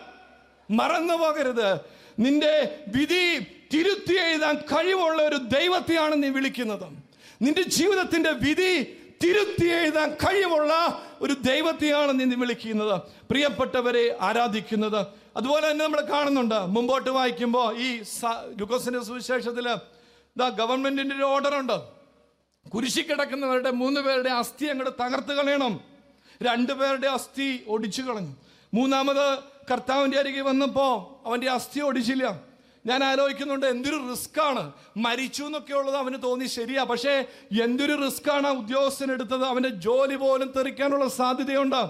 മറന്നു 0.73 1.13
പോകരുത്. 1.13 1.79
നിന്റെ 2.19 2.79
വിധി 2.87 3.39
തിരുത്തി 3.73 4.13
എഴുതാൻ 4.13 4.55
കഴിവുള്ള 4.55 5.21
ഒരു 5.21 5.35
ദൈവത്തെയാണ് 5.35 6.23
നീ 6.23 6.29
വിളിക്കുന്നത്. 6.29 6.85
നിന്റെ 7.41 7.61
ജീവിതത്തിന്റെ 7.61 8.31
വിധി 8.31 8.97
തിരുത്തി 9.23 9.67
എഴുതാൻ 9.67 10.09
കഴിവുള്ള 10.09 11.03
ഒരു 11.21 11.33
ദൈവത്തെയാണ് 11.33 12.19
നീ 12.19 12.25
വിളിക്കുന്നത്. 12.25 13.01
പ്രിയപ്പെട്ടവരെ 13.29 14.17
ആരാധിക്കുന്നത്. 14.21 15.07
അതുപോലെ 15.37 15.71
തന്നെ 15.71 15.85
നമ്മൾ 15.85 16.01
കാണുന്നുണ്ട്. 16.01 16.55
മുമ്പോട്ട് 16.55 17.09
വായിക്കുമ്പോൾ 17.09 17.77
ഈ 17.77 18.01
ലുക്കോസിന്റെ 18.59 19.03
സുവിശേഷത്തിൽ 19.03 19.75
ഗവൺമെന്റിന്റെ 20.49 21.15
ഒരു 21.15 21.23
ഓർഡർ 21.23 21.55
ഉണ്ട്. 21.55 21.94
കുരിശി 22.73 23.01
കിടക്കുന്നവരുടെ 23.01 23.71
മൂന്ന് 23.71 24.01
പേരുടെ 24.01 24.29
അസ്ഥി 24.29 24.65
അങ്ങോട്ട് 24.65 25.03
തകർത്ത് 25.03 25.33
കളയണം. 25.33 25.79
രണ്ടുപേരുടെ 26.43 27.07
അസ്ഥി 27.07 27.59
ഒടിച്ചു 27.67 28.01
കളഞ്ഞു. 28.01 28.35
മൂന്നാമത് 28.73 29.39
കർത്താവിന്റെ 29.71 30.19
അരികെ 30.19 30.41
വന്നപ്പോൾ 30.41 31.27
അവന്റെ 31.27 31.49
അസ്ഥി 31.49 31.79
ഒടിച്ചില്ല. 31.79 32.41
ഞാൻ 32.85 33.03
ആലോചിക്കുന്നുണ്ട് 33.03 33.65
എന്തൊരു 33.65 34.07
റിസ്ക് 34.11 34.41
ആണ്. 34.41 34.71
മരിച്ചു 34.97 35.43
എന്നൊക്കെ 35.43 35.73
ഉള്ളത് 35.73 35.95
അവന് 35.95 36.23
തോന്നി 36.23 36.45
ശരിയാ. 36.45 36.83
പക്ഷേ 36.83 37.25
എന്തൊരു 37.63 38.05
റിസ്ക് 38.05 38.31
ആണ് 38.31 38.47
ആ 38.47 38.51
ഉദ്യോഗസ്ഥൻ 38.51 39.11
എടുത്തത്. 39.11 39.45
അവന്റെ 39.45 39.69
ജോലി 39.69 40.15
പോലും 40.15 40.53
തെറിക്കാനുള്ള 40.57 41.09
സാധ്യതയുണ്ട്. 41.09 41.89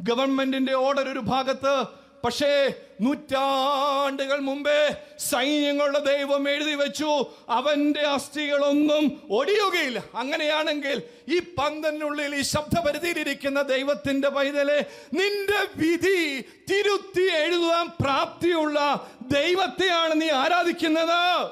ഗവൺമെന്റിന്റെ 0.00 0.74
ഓർഡർ 0.74 1.08
ഒരു 1.08 1.18
ഭാഗത്ത് 1.18 1.84
പക്ഷേ 2.24 2.74
നൂറ്റാണ്ടുകൾ 3.00 4.38
മുമ്പേ 4.38 4.96
സൈന്യങ്ങളുടെ 5.18 5.98
ദൈവം 5.98 6.50
എഴുതി 6.50 6.74
വെച്ചു. 6.74 7.26
അവന്റെ 7.48 8.00
അസ്ഥികളൊന്നും 8.00 9.22
ഒടിയുകയില്ല. 9.30 10.04
അങ്ങനെയാണെങ്കിൽ 10.14 11.02
ഈ 11.28 11.38
പന്തനുള്ളിൽ 11.38 12.34
ഈ 12.34 12.42
ശബ്ദപരിധിയിലിരിക്കുന്ന 12.42 13.62
ദൈവത്തിന്റെ 13.62 14.28
പൈതലെ 14.28 14.86
നിന്റെ 15.14 15.60
വിധി 15.76 16.40
തിരുത്തി 16.40 17.32
എഴുതാൻ 17.32 17.86
പ്രാപ്തിയുള്ള 18.00 19.08
ദൈവത്തെയാണ് 19.32 20.20
നീ 20.20 20.30
ആരാധിക്കുന്നത്. 20.30 21.50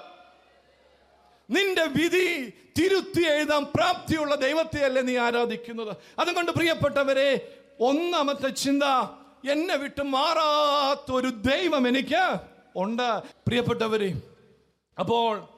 നിന്റെ 1.51 1.85
വിധി 1.85 2.53
തിരുത്തി 2.79 3.23
എഴുതാൻ 3.27 3.65
പ്രാപ്തിയുള്ള 3.65 4.35
ദൈവത്തെയല്ലേ 4.35 5.03
നീ 5.03 5.17
ആരാധിക്കുന്നത്. 5.17 5.97
അതുകൊണ്ട് 6.19 6.53
പ്രിയപ്പെട്ടവരെ 6.53 7.55
ഒന്നാമത്തെ 7.81 8.49
ചിന്ത 8.49 8.83
എന്നെ 9.49 9.77
വിട്ട് 9.77 10.03
മാറാത്തൊരു 10.03 11.29
ദൈവം 11.29 11.89
എനിക്ക് 11.89 12.41
ഉണ്ട്. 12.77 13.23
പ്രിയപ്പെട്ടവരെ 13.47 14.23
അപ്പോൾ 14.99 15.49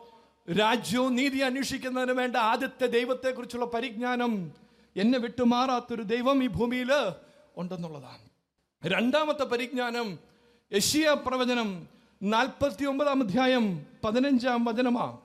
രാജ്യവും 0.59 1.17
നീതി 1.17 1.39
അന്വേഷിക്കുന്നതിന് 1.39 2.13
വേണ്ട 2.13 2.37
ആദ്യത്തെ 2.37 2.87
ദൈവത്തെക്കുറിച്ചുള്ള 2.87 3.65
പരിജ്ഞാനം 3.65 4.53
എന്നെ 4.97 5.19
വിട്ടു 5.19 5.43
മാറാത്തൊരു 5.43 6.03
ദൈവം 6.03 6.45
ഈ 6.45 6.47
ഭൂമിയിൽ 6.47 6.93
ഉണ്ടെന്നുള്ളതാണ്. 7.57 8.23
രണ്ടാമത്തെ 8.85 9.45
പരിജ്ഞാനം 9.45 10.19
യശിയ 10.73 11.17
പ്രവചനം 11.27 11.89
നാൽപ്പത്തി 12.23 12.85
ഒമ്പതാം 12.85 13.23
അധ്യായം 13.23 13.87
പതിനഞ്ചാം 14.05 14.65
വചനമാ. 14.65 15.19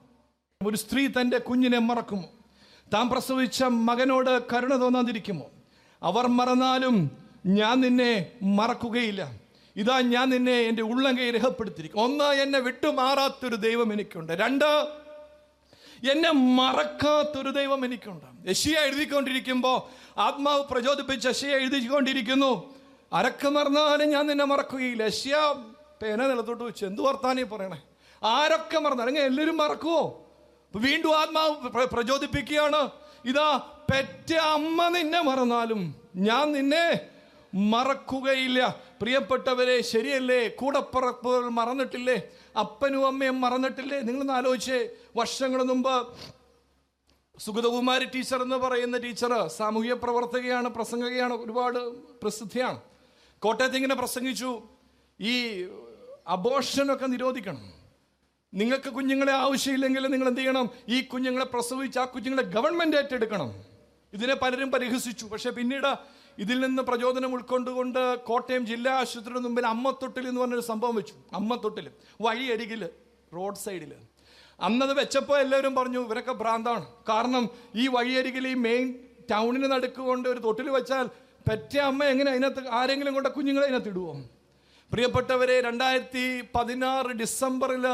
ഒരു 0.68 0.78
സ്ത്രീ 0.78 1.08
തന്റെ 1.08 1.38
കുഞ്ഞിനെ 1.38 1.80
മറക്കുമോ? 1.80 2.30
താൻ 2.94 3.10
പ്രസവിച്ച 3.10 3.64
മകനോട് 3.64 4.44
കരുണ 4.54 4.82
തോന്നാതിരിക്കുമോ? 4.82 5.46
അവർ 6.04 6.28
മറന്നാലും 6.28 7.26
ഞാൻ 7.48 7.82
നിന്നെ 7.82 8.32
മറക്കുകയില്ല. 8.42 9.32
ഇതാ 9.75 10.00
ഞാൻ 10.01 10.30
നിന്നെ 10.30 10.51
എന്റെ 10.51 10.84
ഉള്ളങ്കൈ 10.84 11.32
രേഖപ്പെടുത്തിയിരിക്കും 11.32 12.01
ഒന്ന് 12.01 12.25
എന്നെ 12.25 12.60
വിട്ടുമാറാത്തൊരു 12.60 13.56
ദൈവം 13.56 13.94
എനിക്കുണ്ട്. 13.94 14.34
രണ്ട് 14.34 14.66
എന്നെ 16.12 16.32
മറക്കാത്തൊരു 16.32 17.50
ദൈവം 17.50 17.86
എനിക്കുണ്ട്. 17.86 18.50
യശിയ 18.50 18.80
എഴുതിക്കൊണ്ടിരിക്കുമ്പോൾ 18.80 19.82
ആത്മാവ് 20.20 20.63
പ്രചോദിപ്പിച്ച് 20.63 21.30
യശിയ 21.30 21.50
എഴുതിക്കൊണ്ടിരിക്കുന്നു. 21.50 22.75
അരക്ക് 23.13 23.48
മറന്നാലും 23.48 24.10
ഞാൻ 24.10 24.27
നിന്നെ 24.27 24.46
മറക്കുകയില്ല. 24.46 25.04
യശിയ 25.04 25.36
പേന 26.01 26.27
നിലത്തോട്ട് 26.27 26.63
വെച്ച് 26.63 26.86
എന്ത് 26.86 27.01
വർത്താനീ 27.01 27.44
പറയണേ? 27.44 27.82
ആരൊക്കെ 28.24 28.80
മറന്നു 28.80 29.04
അല്ലെങ്കിൽ 29.04 29.22
എല്ലാവരും 29.22 29.58
മറക്കുവോ? 29.58 30.32
വീണ്ടും 30.75 31.20
ആത്മാവ് 31.20 31.56
പ്ര- 31.56 31.89
പ്രചോദിപ്പിക്കുകയാണ്. 31.94 32.89
ഇതാ 33.25 33.58
പെറ്റ 33.94 34.34
അമ്മ 34.34 34.88
നിന്നെ 34.88 35.22
മറന്നാലും 35.22 35.96
ഞാൻ 36.16 36.51
നിന്നെ 36.51 37.00
മറക്കുകയില്ല. 37.54 38.82
പ്രിയപ്പെട്ടവരെ 39.01 39.82
ശരിയല്ലേ? 39.82 40.48
കൂടപ്പുറപ്പുകൾ 40.48 41.50
മറന്നിട്ടില്ലേ? 41.50 42.22
അപ്പനും 42.60 43.08
അമ്മയും 43.08 43.42
മറന്നിട്ടില്ലേ? 43.42 44.00
നിങ്ങളൊന്ന് 44.00 44.34
ആലോചിച്ചേ. 44.34 44.89
വർഷങ്ങൾ 45.16 45.63
മുമ്പ് 45.63 46.08
സുഗതകുമാരി 47.39 48.06
ടീച്ചർ 48.06 48.42
എന്ന് 48.42 48.56
പറയുന്ന 48.56 48.98
ടീച്ചർ 48.98 49.48
സാമൂഹ്യ 49.48 49.94
പ്രവർത്തകയാണ് 49.94 50.70
പ്രസംഗകയാണ് 50.70 51.34
ഒരുപാട് 51.34 51.80
പ്രസിദ്ധിയാണ്. 52.22 52.82
കോട്ടയത്ത് 53.39 53.75
ഇങ്ങനെ 53.75 53.96
പ്രസംഗിച്ചു. 53.96 54.62
ഈ 55.22 55.68
അബോഷനൊക്കെ 56.27 57.06
നിരോധിക്കണം. 57.06 57.77
നിങ്ങൾക്ക് 58.54 58.89
കുഞ്ഞുങ്ങളെ 58.89 59.34
ആവശ്യമില്ലെങ്കിൽ 59.34 60.08
നിങ്ങൾ 60.08 60.27
എന്ത് 60.27 60.39
ചെയ്യണം? 60.39 60.70
ഈ 60.89 61.01
കുഞ്ഞുങ്ങളെ 61.01 61.46
പ്രസവിച്ച് 61.46 62.00
ആ 62.00 62.06
കുഞ്ഞുങ്ങളെ 62.06 62.44
ഗവൺമെന്റ് 62.44 62.98
ഏറ്റെടുക്കണം. 62.98 63.54
ഇതിനെ 64.13 64.36
പലരും 64.36 64.72
പരിഹസിച്ചു. 64.72 65.25
പക്ഷെ 65.25 65.50
പിന്നീട് 65.50 65.96
ഇതിൽ 66.38 66.60
നിന്ന് 66.60 66.84
പ്രചോദനം 66.84 67.34
ഉൾക്കൊണ്ടുകൊണ്ട് 67.34 68.20
കോട്ടയം 68.20 68.65
ജില്ലാ 68.65 68.91
ആശുപത്രിയുടെ 68.94 69.39
മുമ്പിൽ 69.39 69.67
അമ്മത്തൊട്ടിൽ 69.67 70.27
എന്ന് 70.27 70.41
പറഞ്ഞൊരു 70.41 70.62
സംഭവം 70.62 70.96
വെച്ചു. 70.96 71.13
അമ്മത്തൊട്ടിൽ 71.34 71.89
വഴിയരികിൽ 72.22 72.89
റോഡ് 73.36 73.56
സൈഡിൽ. 73.56 73.94
അന്നത് 74.62 74.94
വെച്ചപ്പോൾ 74.98 75.39
എല്ലാവരും 75.39 75.75
പറഞ്ഞു 75.75 76.00
ഇവരൊക്കെ 76.06 76.32
ഭ്രാന്താണ്. 76.32 76.86
കാരണം 77.10 77.50
ഈ 77.75 77.88
വഴിയരികിൽ 77.88 78.48
ഈ 78.48 78.53
മെയിൻ 78.53 78.94
ടൗണിന് 79.32 79.72
നടുക്കുകൊണ്ട് 79.72 80.29
ഒരു 80.29 80.39
തൊട്ടിൽ 80.39 80.70
വെച്ചാൽ 80.70 81.06
പെറ്റ 81.50 81.77
അമ്മ 81.77 82.03
എങ്ങനെ 82.03 82.32
അതിനകത്ത് 82.32 82.67
ആരെങ്കിലും 82.67 83.13
കൊണ്ട് 83.13 83.29
കുഞ്ഞുങ്ങളെ 83.29 83.65
അതിനകത്ത് 83.67 83.89
ഇടുവോ? 83.89 84.13
പ്രിയപ്പെട്ടവരെ 84.91 85.62
രണ്ടായിരത്തി 85.62 86.44
പതിനാറ് 86.56 87.06
ഡിസംബറിൽ 87.06 87.86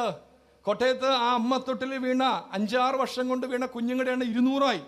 കോട്ടയത്ത് 0.66 1.06
ആ 1.06 1.34
അമ്മ 1.34 1.58
തൊട്ടിൽ 1.58 1.98
വീണ 1.98 2.24
അഞ്ചാറ് 2.52 2.96
വർഷം 2.96 3.28
കൊണ്ട് 3.28 3.48
വീണ 3.48 3.66
കുഞ്ഞുങ്ങളുടെ 3.66 4.12
എണ്ണം 4.12 4.30
ഇരുന്നൂറായി. 4.30 4.82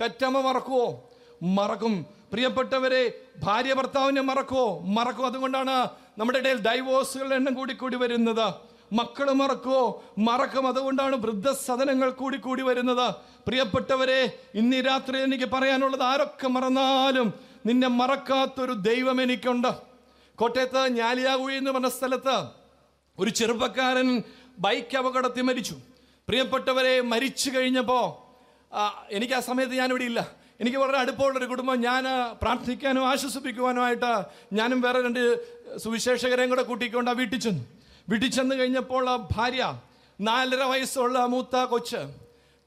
പെറ്റമ്മ 0.00 0.40
മറക്കുവോ? 0.40 1.10
മറക്കും. 1.42 2.21
പ്രിയപ്പെട്ടവരെ 2.32 3.00
ഭാര്യ 3.44 3.72
ഭർത്താവിനെ 3.78 4.22
മറക്കുമോ 4.28 4.66
മറക്കും. 4.96 5.24
അതുകൊണ്ടാണ് 5.26 5.74
നമ്മുടെ 6.18 6.38
ഇടയിൽ 6.38 6.58
ഡൈവോഴ്സുകളുടെ 6.66 7.36
എണ്ണം 7.40 7.54
കൂടി 7.54 7.74
കൂടി 7.74 7.96
വരുന്നത്. 8.02 8.46
മക്കൾ 8.98 9.26
മറക്കുമോ 9.40 9.82
മറക്കും. 10.28 10.64
അതുകൊണ്ടാണ് 10.66 11.16
വൃദ്ധസദനങ്ങൾ 11.16 12.10
കൂടി 12.10 12.38
കൂടി 12.46 12.62
വരുന്നത്. 12.62 13.06
പ്രിയപ്പെട്ടവരെ 13.46 14.20
ഇന്ന് 14.54 14.76
രാത്രി 14.88 15.16
എനിക്ക് 15.26 15.44
പറയാനുള്ളത് 15.44 16.02
ആരൊക്കെ 16.02 16.48
മറന്നാലും 16.56 17.28
നിന്നെ 17.66 17.88
മറക്കാത്തൊരു 18.00 18.74
ദൈവം 18.88 19.18
എനിക്കുണ്ട്. 19.22 19.70
കോട്ടയത്ത് 20.38 20.82
ഞാലിയാകുഴി 21.00 21.54
എന്ന് 21.54 21.70
പറഞ്ഞ 21.70 21.88
സ്ഥലത്ത് 21.98 22.36
ഒരു 23.18 23.30
ചെറുപ്പക്കാരൻ 23.30 24.08
ബൈക്ക് 24.58 24.96
അപകടത്തിൽ 25.00 25.42
മരിച്ചു. 25.42 25.76
പ്രിയപ്പെട്ടവരെ 26.28 26.94
മരിച്ചു 27.12 27.48
കഴിഞ്ഞപ്പോൾ 27.56 28.04
എനിക്ക് 29.16 29.34
ആ 29.34 29.40
സമയത്ത് 29.48 29.74
ഞാനിവിടെ 29.80 30.04
ഇല്ല. 30.04 30.20
എനിക്ക് 30.60 30.76
വളരെ 30.76 30.98
അടുപ്പമുള്ളൊരു 30.98 31.44
കുടുംബം. 31.44 31.80
ഞാൻ 31.80 32.04
പ്രാർത്ഥിക്കാനും 32.42 33.08
ആശ്വസിപ്പിക്കുവാനുമായിട്ട് 33.08 34.12
ഞാനും 34.52 34.80
വേറെ 34.80 35.02
രണ്ട് 35.02 35.22
സുവിശേഷകരെയും 35.78 36.50
കൂടെ 36.50 36.62
കൂട്ടിക്കൊണ്ട് 36.62 37.10
വീട്ടിൽ 37.10 37.38
ചെന്നു. 37.40 37.64
വീട്ടിൽ 38.08 38.30
ചെന്ന് 38.30 38.54
കഴിഞ്ഞപ്പോൾ 38.56 39.10
ആ 39.10 39.16
ഭാര്യ 39.36 39.80
നാലര 40.20 40.62
വയസ്സുള്ള 40.62 41.18
മൂത്ത 41.26 41.56
കൊച്ച് 41.56 42.00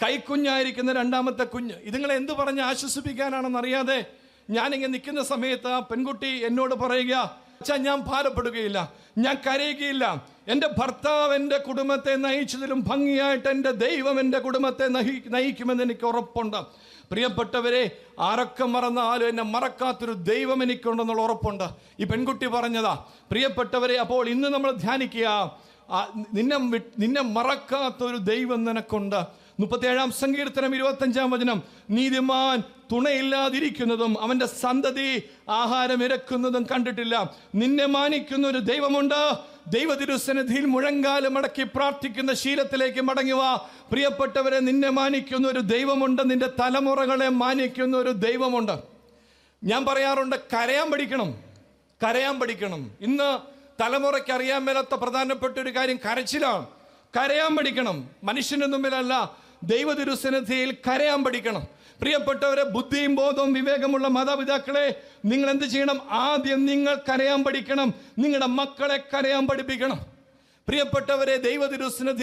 കൈക്കുഞ്ഞായിരിക്കുന്ന 0.04 0.92
രണ്ടാമത്തെ 0.94 1.44
കുഞ്ഞ് 1.44 1.74
ഇതുങ്ങളെ 1.74 2.16
എന്ത് 2.16 2.34
പറഞ്ഞ് 2.34 2.62
ആശ്വസിപ്പിക്കാനാണെന്ന് 2.62 3.60
അറിയാതെ 3.60 4.06
ഞാനിങ്ങനെ 4.50 4.92
നിൽക്കുന്ന 4.92 5.24
സമയത്ത് 5.24 5.68
ആ 5.68 5.80
പെൺകുട്ടി 5.80 6.28
എന്നോട് 6.28 6.76
പറയുക 6.76 7.16
അച്ഛാ 7.62 7.76
ഞാൻ 7.76 8.00
ഭാരപ്പെടുകയില്ല 8.00 8.94
ഞാൻ 9.18 9.36
കരയുകയില്ല. 9.48 10.26
എന്റെ 10.48 10.68
ഭർത്താവ് 10.80 11.36
എന്റെ 11.36 11.58
കുടുംബത്തെ 11.58 12.16
നയിച്ചതിലും 12.16 12.80
ഭംഗിയായിട്ട് 12.82 13.48
എന്റെ 13.50 13.72
ദൈവം 13.72 14.20
എന്റെ 14.20 14.40
കുടുംബത്തെ 14.40 14.88
നയി 14.88 15.24
നയിക്കുമെന്ന് 15.28 15.84
എനിക്ക് 15.84 16.06
ഉറപ്പുണ്ട്. 16.06 16.60
പ്രിയപ്പെട്ടവരെ 17.12 17.84
ആരൊക്കെ 18.20 18.66
മറന്നാലും 18.74 19.28
എന്നെ 19.32 19.44
മറക്കാത്തൊരു 19.56 20.14
ദൈവം 20.32 20.60
എനിക്കുണ്ടെന്നുള്ള 20.64 21.22
ഉറപ്പുണ്ട്. 21.28 21.68
ഈ 22.00 22.04
പെൺകുട്ടി 22.12 22.48
പറഞ്ഞതാ 22.56 22.94
പ്രിയപ്പെട്ടവരെ 23.32 23.96
അപ്പോൾ 24.04 24.30
ഇന്ന് 24.36 24.48
നമ്മൾ 24.56 24.72
ധ്യാനിക്കുക 24.86 25.30
നിന്നെ 26.38 26.58
നിന്നെ 27.04 27.22
മറക്കാത്തൊരു 27.38 28.18
ദൈവം 28.32 28.62
നിനക്കുണ്ട്. 28.68 29.20
മുപ്പത്തിയേഴാം 29.60 30.12
സങ്കീർത്തനം 30.12 30.76
ഇരുപത്തഞ്ചാം 30.76 31.32
വചനം 31.32 31.64
നീതിമാൻ 31.90 32.64
തുണയില്ലാതിരിക്കുന്നതും 32.92 34.22
അവന്റെ 34.22 34.46
സന്തതി 34.46 35.24
ആഹാരം 35.50 36.04
ഇരക്കുന്നതും 36.04 36.64
കണ്ടിട്ടില്ല. 36.64 37.36
നിന്നെ 37.56 37.86
മാനിക്കുന്ന 37.86 38.48
ഒരു 38.48 38.58
ദൈവമുണ്ട്. 38.58 39.36
ദൈവ 39.68 39.94
തിരുസന്നിധിയിൽ 39.94 40.66
മുഴങ്കാലം 40.66 41.34
മടക്കി 41.34 41.64
പ്രാർത്ഥിക്കുന്ന 41.64 42.34
ശീലത്തിലേക്ക് 42.34 43.02
മടങ്ങുക 43.02 43.70
പ്രിയപ്പെട്ടവരെ 43.92 44.60
നിന്നെ 44.60 44.90
മാനിക്കുന്ന 44.90 45.48
ഒരു 45.48 45.60
ദൈവമുണ്ട്. 45.60 46.32
നിന്റെ 46.32 46.48
തലമുറകളെ 46.48 47.30
മാനിക്കുന്ന 47.30 47.98
ഒരു 47.98 48.10
ദൈവമുണ്ട്. 48.10 48.80
ഞാൻ 49.64 49.86
പറയാറുണ്ട് 49.86 50.36
കരയാൻ 50.36 50.92
പഠിക്കണം. 50.92 51.34
കരയാൻ 52.04 52.40
പഠിക്കണം. 52.40 52.92
ഇന്ന് 53.02 53.40
തലമുറയ്ക്ക് 53.82 54.32
അറിയാൻ 54.32 54.66
മേലാത്ത 54.66 54.96
പ്രധാനപ്പെട്ട 54.96 55.58
ഒരു 55.58 55.70
കാര്യം 55.70 56.00
കരച്ചിലാണ്. 56.06 56.66
കരയാൻ 57.18 57.56
പഠിക്കണം. 57.56 58.10
മനുഷ്യന്റെ 58.24 58.68
മുമ്പിലല്ല 58.68 59.45
ദൈവ 59.66 59.94
കരയാൻ 60.72 61.24
പഠിക്കണം. 61.24 61.64
പ്രിയപ്പെട്ടവരെ 62.02 62.64
ബുദ്ധിയും 62.64 63.16
ബോധവും 63.16 63.54
വിവേകമുള്ള 63.54 64.08
മാതാപിതാക്കളെ 64.08 65.02
നിങ്ങൾ 65.26 65.50
എന്ത് 65.50 65.66
ചെയ്യണം? 65.66 66.02
ആദ്യം 66.12 66.66
നിങ്ങൾ 66.66 66.96
കരയാൻ 66.96 67.44
പഠിക്കണം. 67.44 67.94
നിങ്ങളുടെ 68.20 68.46
മക്കളെ 68.46 68.98
കരയാൻ 68.98 69.48
പഠിപ്പിക്കണം. 69.48 70.00
പ്രിയപ്പെട്ടവരെ 70.68 71.38
ദൈവ 71.38 71.66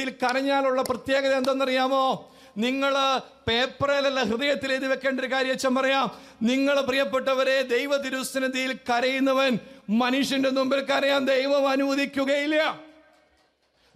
കരഞ്ഞാലുള്ള 0.08 0.82
പ്രത്യേകത 0.82 1.34
എന്തെന്നറിയാമോ? 1.34 2.28
നിങ്ങൾ 2.58 3.18
പേപ്പറിലല്ല 3.18 4.22
ഹൃദയത്തിൽ 4.22 4.72
എഴുതി 4.72 4.86
വെക്കേണ്ട 4.86 5.20
ഒരു 5.20 5.32
കാര്യം 5.32 5.52
അച്ഛൻ 5.52 5.74
പറയാം. 5.74 6.10
നിങ്ങൾ 6.42 6.80
പ്രിയപ്പെട്ടവരെ 6.80 7.62
ദൈവ 7.62 7.96
തിരുസന്നിധിയിൽ 7.96 8.72
കരയുന്നവൻ 8.72 9.58
മനുഷ്യന്റെ 9.90 10.50
മുമ്പിൽ 10.50 10.80
കരയാൻ 10.80 11.26
ദൈവം 11.26 11.68
അനുവദിക്കുകയില്ല. 11.68 12.91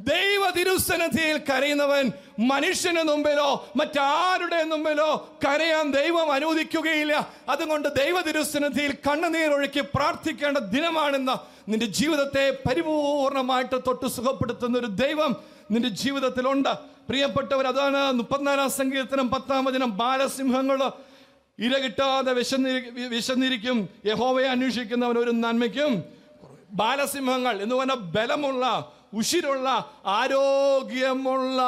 ദൈവ 0.00 0.50
തിരുസന്നിധിയിൽ 0.50 1.36
കരയുന്നവൻ 1.36 2.12
മനുഷ്യന് 2.38 3.02
മുമ്പിലോ 3.02 3.68
മറ്റാരുടെ 3.76 4.62
മുമ്പിലോ 4.62 5.28
കരയാൻ 5.46 5.92
ദൈവം 5.92 6.32
അനുവദിക്കുകയില്ല. 6.32 7.28
അതുകൊണ്ട് 7.48 7.88
ദൈവ 7.88 8.20
തിരുസന്നിധിയിൽ 8.20 8.92
കണ്ണുനീരൊഴുക്കി 8.92 9.80
പ്രാർത്ഥിക്കേണ്ട 9.94 10.58
ദിനമാണെന്ന്. 10.58 11.32
നിന്റെ 11.70 11.86
ജീവിതത്തെ 11.86 12.58
പരിപൂർണമായിട്ട് 12.68 13.78
തൊട്ട് 13.86 14.06
സുഖപ്പെടുത്തുന്ന 14.06 14.78
ഒരു 14.78 14.86
ദൈവം 14.86 15.36
നിന്റെ 15.70 15.88
ജീവിതത്തിലുണ്ട്. 15.88 16.74
പ്രിയപ്പെട്ടവർ 17.08 17.66
അതാണ് 17.66 18.12
മുപ്പത്തിനാലാം 18.12 18.70
സങ്കീർത്തനം 18.70 19.30
പത്താം 19.30 19.64
വചനം. 19.64 19.96
ബാലസിംഹങ്ങൾ 19.96 20.90
ഇര 21.58 21.78
കിട്ടാതെ 21.78 22.32
വിശന്നിരി 22.32 23.06
വിശന്നിരിക്കും. 23.08 23.88
യഹോവയെ 24.06 24.46
അന്വേഷിക്കുന്നവൻ 24.46 25.18
ഒരു 25.18 25.30
നന്മയ്ക്കും 25.30 26.04
ബാലസിംഹങ്ങൾ 26.70 27.62
എന്ന് 27.62 27.74
പറഞ്ഞ 27.74 27.94
ബലമുള്ള 27.94 28.92
ഉശിരുള്ള 29.14 29.92
ആരോഗ്യമുള്ള 30.06 31.62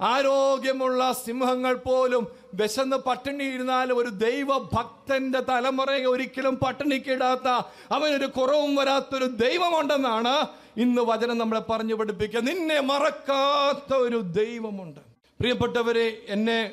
ആരോഗ്യമുള്ള 0.00 1.12
സിംഹങ്ങൾ 1.12 1.74
പോലും 1.74 2.28
വിശന്ന് 2.54 2.96
പട്ടിണി 2.96 3.44
ഇരുന്നാൽ 3.44 3.92
ഒരു 3.92 4.08
ദൈവഭക്തന്റെ 4.08 5.40
തലമുറയെ 5.40 6.04
ഒരിക്കലും 6.04 6.56
പട്ടിണിക്കിടാത്ത 6.56 7.48
അവനൊരു 7.90 8.26
കുറവും 8.26 8.76
വരാത്തൊരു 8.76 9.24
ദൈവമുണ്ടെന്നാണ് 9.24 10.34
ഇന്ന് 10.76 11.02
വചനം 11.02 11.38
നമ്മളെ 11.38 11.60
പറഞ്ഞു 11.60 11.94
പഠിപ്പിക്കുക. 11.94 12.40
നിന്നെ 12.40 12.80
മറക്കാത്ത 12.80 13.94
ഒരു 13.94 14.16
ദൈവമുണ്ട്. 14.16 15.00
പ്രിയപ്പെട്ടവരെ 15.40 16.26
എന്നെ 16.28 16.72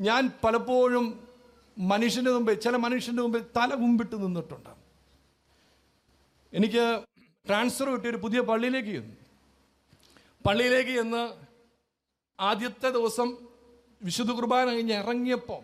ഞാൻ 0.00 0.30
പലപ്പോഴും 0.44 1.20
മനുഷ്യന്റെ 1.78 2.30
മുമ്പിൽ 2.30 2.54
ചില 2.54 2.76
മനുഷ്യന്റെ 2.76 3.22
മുമ്പിൽ 3.22 3.44
തല 3.56 3.74
മുമ്പിട്ട് 3.74 4.16
നിന്നിട്ടുണ്ട്. 4.24 4.70
എനിക്ക് 6.54 6.84
ട്രാൻസ്ഫർ 7.46 7.90
കിട്ടി 7.90 8.08
ഒരു 8.08 8.16
പുതിയ 8.16 8.40
പള്ളിയിലേക്ക് 8.40 8.88
ചെന്നു. 8.88 9.14
പള്ളിയിലേക്ക് 10.46 10.90
ചെന്ന് 10.90 11.46
ആദ്യത്തെ 12.40 12.90
ദിവസം 12.90 13.36
വിശുദ്ധ 14.02 14.30
കുർബാന 14.30 14.68
കഴിഞ്ഞ് 14.68 14.92
ഇറങ്ങിയപ്പോൾ 14.92 15.62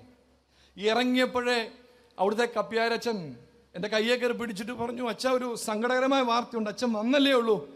ഇറങ്ങിയപ്പോഴേ 0.76 1.70
അവിടുത്തെ 2.18 2.52
കപ്പ്യാരച്ചൻ 2.56 3.36
എന്റെ 3.74 3.88
കയ്യെ 3.88 4.16
കയറി 4.16 4.32
പിടിച്ചിട്ട് 4.32 4.72
പറഞ്ഞു 4.72 5.08
അച്ഛ 5.08 5.26
ഒരു 5.26 5.54
സങ്കടകരമായ 5.54 6.22
വാർത്തയുണ്ട്. 6.22 6.70
അച്ഛൻ 6.70 6.92
വന്നല്ലേ 6.92 7.32
ഉള്ളൂ. 7.32 7.70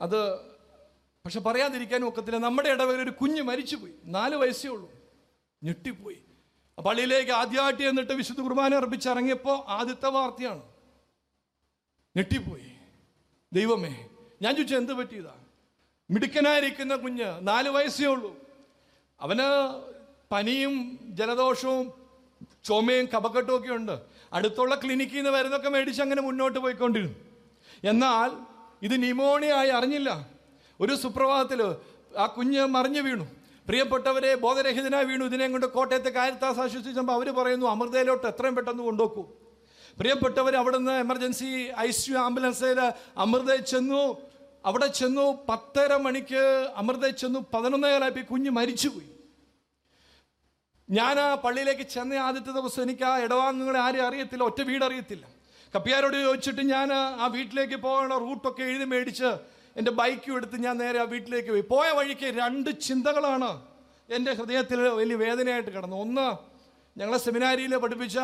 അത് 0.00 0.38
പക്ഷെ 1.24 1.40
പറയാതിരിക്കാനും 1.40 2.08
ഒക്കത്തില്ല. 2.08 2.38
നമ്മുടെ 2.38 2.68
ഇടവകയിൽ 2.68 3.02
ഒരു 3.02 3.10
കുഞ്ഞ് 3.10 3.42
മരിച്ചുപോയി. 3.42 3.92
നാല് 4.04 4.36
വയസ്സേ 4.36 4.68
ഉള്ളൂ. 4.68 4.90
ഞെട്ടിപ്പോയി. 5.64 6.18
പള്ളിയിലേക്ക് 6.86 7.30
ആദ്യമായിട്ട് 7.30 7.82
എന്നിട്ട് 7.82 8.12
വിശുദ്ധ 8.12 8.40
കുർബാന 8.40 8.74
അർപ്പിച്ചിറങ്ങിയപ്പോൾ 8.74 9.58
ആദ്യത്തെ 9.68 10.08
വാർത്തയാണ്. 10.08 10.62
ഞെട്ടിപ്പോയി. 12.16 12.77
ദൈവമേ 13.52 14.06
ഞാൻ 14.42 14.54
ചോദിച്ചു 14.54 14.76
എന്ത് 14.76 14.92
പറ്റിയതാ? 14.92 15.34
മിടുക്കനായിരിക്കുന്ന 16.10 16.96
കുഞ്ഞ് 16.96 17.24
നാല് 17.40 17.68
വയസ്സേ 17.68 18.06
ഉള്ളൂ. 18.06 18.36
അവന് 19.20 19.80
പനിയും 20.32 20.98
ജലദോഷവും 21.02 21.92
ചുമയും 22.64 23.06
കപക്കെട്ടും 23.06 23.56
ഒക്കെ 23.56 23.72
ഉണ്ട്. 23.72 24.00
അടുത്തുള്ള 24.32 24.74
ക്ലിനിക്കിൽ 24.74 25.16
നിന്ന് 25.16 25.30
വരുന്നൊക്കെ 25.30 25.68
മേടിച്ച് 25.68 26.02
അങ്ങനെ 26.02 26.22
മുന്നോട്ട് 26.22 26.58
പോയിക്കൊണ്ടിരുന്നു. 26.58 27.14
എന്നാൽ 27.84 28.30
ഇത് 28.82 29.00
ന്യൂമോണിയ 29.02 29.52
ആയി 29.52 29.68
അറിഞ്ഞില്ല. 29.68 30.28
ഒരു 30.80 30.94
സുപ്രഭാതത്തിൽ 30.94 31.62
ആ 32.18 32.26
കുഞ്ഞ് 32.26 32.66
മറിഞ്ഞു 32.66 33.00
വീണു. 33.00 33.24
പ്രിയപ്പെട്ടവരെ 33.68 34.34
ബോധരഹിതനായി 34.34 35.04
വീണു. 35.04 35.24
ഇതിനെ 35.24 35.48
കൊണ്ട് 35.48 35.66
കോട്ടയത്തെ 35.66 36.10
കാര്യത്താസ് 36.10 36.58
ആശ്വസിച്ചപ്പോൾ 36.58 37.12
അവർ 37.12 37.30
പറയുന്നു 37.30 37.66
അമൃതയിലോട്ട് 37.66 38.26
എത്രയും 38.26 38.54
പെട്ടെന്ന് 38.54 38.82
കൊണ്ടുപോക്കൂ. 38.82 39.47
പ്രിയപ്പെട്ടവർ 39.98 40.56
അവിടുന്ന് 40.56 40.92
എമർജൻസി 41.04 41.48
ഐ 41.78 41.90
സി 41.90 42.10
യു 42.10 42.16
ആംബുലൻസിൽ 42.16 42.80
അമൃതയിൽ 43.24 43.60
ചെന്നു. 43.60 44.02
അവിടെ 44.64 44.86
ചെന്നു 44.86 45.46
പത്തര 45.48 45.96
മണിക്ക് 45.96 46.42
അമൃതയിൽ 46.76 47.14
ചെന്നു. 47.22 47.40
പതിനൊന്നേകാലായപ്പോൾ 47.54 48.20
കുഞ്ഞ് 48.20 48.50
മരിച്ചുപോയി. 48.50 49.08
ഞാൻ 50.90 51.20
ആ 51.20 51.34
പള്ളിയിലേക്ക് 51.34 51.82
ചെന്ന 51.82 52.14
ആദ്യത്തെ 52.14 52.50
ദിവസം 52.50 52.82
എനിക്ക് 52.82 53.02
ആ 53.02 53.18
ഇടവാങ്ങുകളെ 53.18 53.78
ആരെയും 53.78 54.06
അറിയത്തില്ല 54.06 54.42
ഒറ്റ 54.42 54.60
വീട് 54.62 54.84
അറിയത്തില്ല. 54.84 55.24
കപ്പിയാരോട് 55.74 56.16
ചോദിച്ചിട്ട് 56.16 56.60
ഞാൻ 56.60 56.92
ആ 56.92 57.26
വീട്ടിലേക്ക് 57.26 57.76
പോകണ 57.76 58.18
റൂട്ടൊക്കെ 58.18 58.62
എഴുതി 58.62 58.84
മേടിച്ച് 58.84 59.30
എന്റെ 59.76 59.90
ബൈക്കും 59.90 60.36
എടുത്ത് 60.36 60.56
ഞാൻ 60.56 60.78
നേരെ 60.78 60.98
ആ 60.98 61.06
വീട്ടിലേക്ക് 61.14 61.48
പോയി. 61.48 61.60
പോയ 61.60 61.88
വഴിക്ക് 61.90 62.28
രണ്ട് 62.38 62.70
ചിന്തകളാണ് 62.80 63.50
എന്റെ 64.16 64.32
ഹൃദയത്തിൽ 64.32 64.80
വലിയ 64.80 65.16
വേദനയായിട്ട് 65.16 65.70
കിടന്നു 65.70 65.96
ഒന്ന് 65.96 66.28
ഞങ്ങളെ 66.98 67.18
സെമിനാരിയിൽ 67.18 67.76
പഠിപ്പിച്ച 67.76 68.18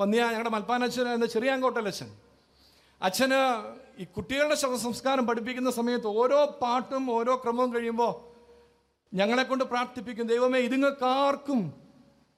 വന്നിയ 0.00 0.22
ഞങ്ങളുടെ 0.22 0.50
മൽപ്പാനച്ഛൻ 0.50 1.08
എന്ന 1.08 1.26
ചെറിയാങ്കോട്ടലച്ഛൻ 1.26 2.16
അച്ഛന് 3.02 3.40
ഈ 4.02 4.04
കുട്ടികളുടെ 4.04 4.54
ശവസംസ്കാരം 4.54 5.26
പഠിപ്പിക്കുന്ന 5.26 5.70
സമയത്ത് 5.70 6.06
ഓരോ 6.06 6.58
പാട്ടും 6.62 7.10
ഓരോ 7.10 7.36
ക്രമവും 7.36 7.74
കഴിയുമ്പോൾ 7.74 8.36
ഞങ്ങളെ 9.14 9.42
കൊണ്ട് 9.42 9.64
പ്രാർത്ഥിപ്പിക്കും 9.64 10.26
ദൈവമേ 10.26 10.58
ഇതുങ്ങൾക്കാർക്കും 10.58 11.74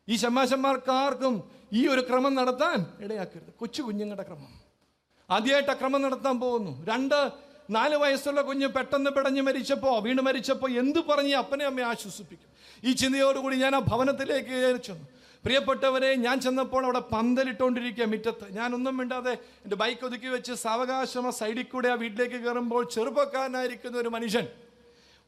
ഈ 0.09 0.17
ശമ്മാശന്മാർക്കാർക്കും 0.17 1.51
ഈ 1.73 1.87
ഒരു 1.87 2.01
ക്രമം 2.01 2.35
നടത്താൻ 2.35 2.87
ഇടയാക്കരുത്. 3.01 3.53
കൊച്ചു 3.61 3.83
കുഞ്ഞുങ്ങളുടെ 3.83 4.23
ക്രമം. 4.23 4.61
ആദ്യമായിട്ട് 5.31 5.73
ക്രമം 5.73 6.03
നടത്താൻ 6.03 6.41
പോകുന്നു. 6.41 6.87
രണ്ട് 6.87 7.31
നാല് 7.71 7.97
വയസ്സുള്ള 7.97 8.43
കുഞ്ഞ് 8.43 8.67
പെട്ടെന്ന് 8.67 9.11
പിടഞ്ഞ് 9.11 9.41
മരിച്ചപ്പോൾ 9.41 10.03
വീണ് 10.03 10.21
മരിച്ചപ്പോൾ 10.21 10.79
എന്ത് 10.79 10.99
പറഞ്ഞ് 10.99 11.35
അപ്പനെ 11.35 11.65
അമ്മയെ 11.65 11.85
ആശ്വസിപ്പിക്കും. 11.85 12.49
ഈ 12.85 12.93
ചിന്തയോടുകൂടി 12.93 13.57
ഞാൻ 13.57 13.77
ആ 13.77 13.79
ഭവനത്തിലേക്ക് 13.79 14.83
ചെന്നു. 14.83 15.07
പ്രിയപ്പെട്ടവരെ 15.45 16.15
ഞാൻ 16.15 16.41
ചെന്നപ്പോൾ 16.41 16.85
അവിടെ 16.85 16.99
പന്തലിട്ടുകൊണ്ടിരിക്കുക 16.99 18.05
മുറ്റത്ത്. 18.05 18.47
ഞാനൊന്നും 18.51 18.97
മിണ്ടാതെ 18.97 19.33
എന്റെ 19.65 19.77
ബൈക്ക് 19.77 20.05
ഒതുക്കി 20.07 20.27
വെച്ച് 20.27 20.53
സാവകാശമ 20.53 21.31
സൈഡിൽ 21.31 21.63
കൂടെ 21.63 21.89
ആ 21.89 21.95
വീട്ടിലേക്ക് 21.95 22.35
കയറുമ്പോൾ 22.35 22.83
ചെറുപ്പക്കാരനായിരിക്കുന്ന 22.95 23.99
ഒരു 23.99 24.09
മനുഷ്യൻ 24.09 24.47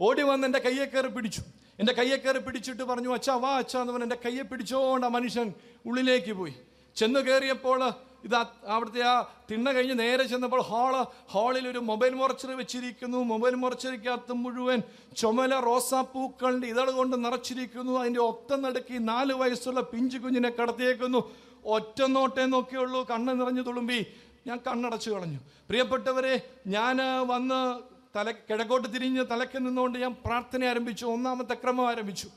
ഓടി 0.01 0.23
വന്ന് 0.23 0.47
എന്റെ 0.47 0.59
കയ്യെ 0.59 0.85
കയറി 0.85 1.09
പിടിച്ചു. 1.09 1.43
എന്റെ 1.79 1.93
കയ്യെ 1.93 2.17
കയറി 2.17 2.39
പിടിച്ചിട്ട് 2.39 2.83
പറഞ്ഞു 2.83 3.11
അച്ഛാ 3.15 3.35
വാ 3.35 3.53
അച്ഛാ 3.57 3.81
എന്ന് 3.81 3.93
പറഞ്ഞ് 3.93 4.09
എന്റെ 4.09 4.19
കയ്യെ 4.25 4.43
പിടിച്ചോണ്ട് 4.43 5.07
ആ 5.07 5.09
മനുഷ്യൻ 5.09 5.53
ഉള്ളിലേക്ക് 5.87 6.33
പോയി. 6.33 6.55
ചെന്ന് 6.97 7.21
കയറിയപ്പോൾ 7.21 7.81
ഇത് 8.25 8.37
അവിടുത്തെ 8.67 9.01
ആ 9.01 9.15
തിണ്ണ 9.51 9.73
കഴിഞ്ഞ് 9.73 9.99
നേരെ 9.99 10.25
ചെന്നപ്പോൾ 10.25 10.63
ഹാൾ 10.63 10.95
ഹാളിൽ 11.33 11.69
ഒരു 11.69 11.79
മൊബൈൽ 11.79 12.15
മൊറച്ചറി 12.15 12.55
വെച്ചിരിക്കുന്നു. 12.55 13.19
മൊബൈൽ 13.19 13.55
മൊറച്ചറിക്കകത്ത് 13.55 14.33
മുഴുവൻ 14.33 14.83
ചുമല 15.17 15.61
റോസാപ്പൂക്കളുടെ 15.61 16.67
ഇതൾ 16.67 16.91
കൊണ്ട് 16.91 17.25
നിറച്ചിരിക്കുന്നു. 17.25 18.01
അതിന്റെ 18.01 18.21
ഒത്ത 18.21 18.57
നടുക്കി 18.57 18.99
നാല് 18.99 19.33
വയസ്സുള്ള 19.33 19.81
പിഞ്ചു 19.81 20.19
കുഞ്ഞിനെ 20.19 20.51
കടത്തിയേക്കുന്നു. 20.51 21.31
ഒറ്റ 21.65 22.03
നോട്ടേ 22.03 22.45
നോക്കിയുള്ളൂ. 22.45 23.03
കണ്ണ് 23.11 23.41
നിറഞ്ഞു 23.41 23.63
തുളുമ്പി. 23.63 24.07
ഞാൻ 24.47 24.59
കണ്ണടച്ചു 24.67 25.11
കളഞ്ഞു. 25.11 25.39
പ്രിയപ്പെട്ടവരെ 25.69 26.35
ഞാൻ 26.67 26.97
വന്ന് 27.27 27.61
തല 28.17 28.31
കിഴക്കോട്ട് 28.31 28.95
തിരിഞ്ഞ് 28.95 29.25
തലയ്ക്ക് 29.31 29.59
നിന്നുകൊണ്ട് 29.67 29.99
ഞാൻ 29.99 30.17
പ്രാർത്ഥന 30.27 30.65
ആരംഭിച്ചു. 30.65 31.07
ഒന്നാമത്തെ 31.07 31.55
ക്രമം 31.55 31.89
ആരംഭിച്ചു. 31.89 32.29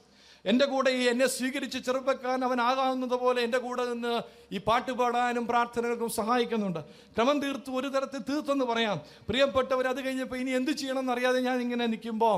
എന്റെ 0.46 0.66
കൂടെ 0.66 0.90
ഈ 0.90 1.04
എന്നെ 1.10 1.28
സ്വീകരിച്ച് 1.28 1.78
ചെറുപ്പക്കാരൻ 1.78 2.44
അവൻ 2.46 2.62
ആകാവുന്നത് 2.62 3.16
പോലെ 3.20 3.42
എന്റെ 3.42 3.58
കൂടെ 3.58 3.84
നിന്ന് 3.86 4.22
ഈ 4.56 4.58
പാട്ട് 4.58 4.92
പാടാനും 4.92 5.48
പ്രാർത്ഥനകൾക്കും 5.48 6.10
സഹായിക്കുന്നുണ്ട്. 6.10 6.80
ക്രമം 7.16 7.40
തീർത്ത് 7.40 7.72
ഒരു 7.72 7.88
തരത്തിൽ 7.88 8.22
തീർത്തെന്ന് 8.30 8.66
പറയാം. 8.66 8.98
പ്രിയപ്പെട്ടവർ 9.30 9.88
അത് 9.88 10.06
കഴിഞ്ഞപ്പോൾ 10.06 10.36
ഇനി 10.36 10.52
എന്ത് 10.52 10.72
ചെയ്യണമെന്ന് 10.72 11.12
അറിയാതെ 11.12 11.40
ഞാൻ 11.40 11.62
ഇങ്ങനെ 11.62 11.86
നിൽക്കുമ്പോൾ 11.86 12.38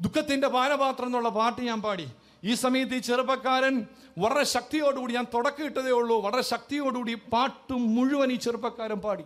ദുഃഖത്തിന്റെ 0.00 0.48
പാനപാത്രം 0.48 1.06
എന്നുള്ള 1.06 1.28
പാട്ട് 1.28 1.62
ഞാൻ 1.62 1.82
പാടി. 1.82 2.06
ഈ 2.44 2.54
സമയത്ത് 2.54 2.94
ഈ 2.94 2.98
ചെറുപ്പക്കാരൻ 2.98 3.86
വളരെ 4.18 4.44
ശക്തിയോടുകൂടി 4.44 5.12
ഞാൻ 5.12 5.26
തുടക്കം 5.34 5.64
ഇട്ടതേ 5.64 5.90
ഉള്ളൂ 5.90 6.20
വളരെ 6.20 6.42
ശക്തിയോടുകൂടി 6.42 7.14
പാട്ട് 7.14 7.72
മുഴുവൻ 7.72 8.32
ഈ 8.32 8.36
ചെറുപ്പക്കാരൻ 8.36 9.00
പാടി. 9.00 9.24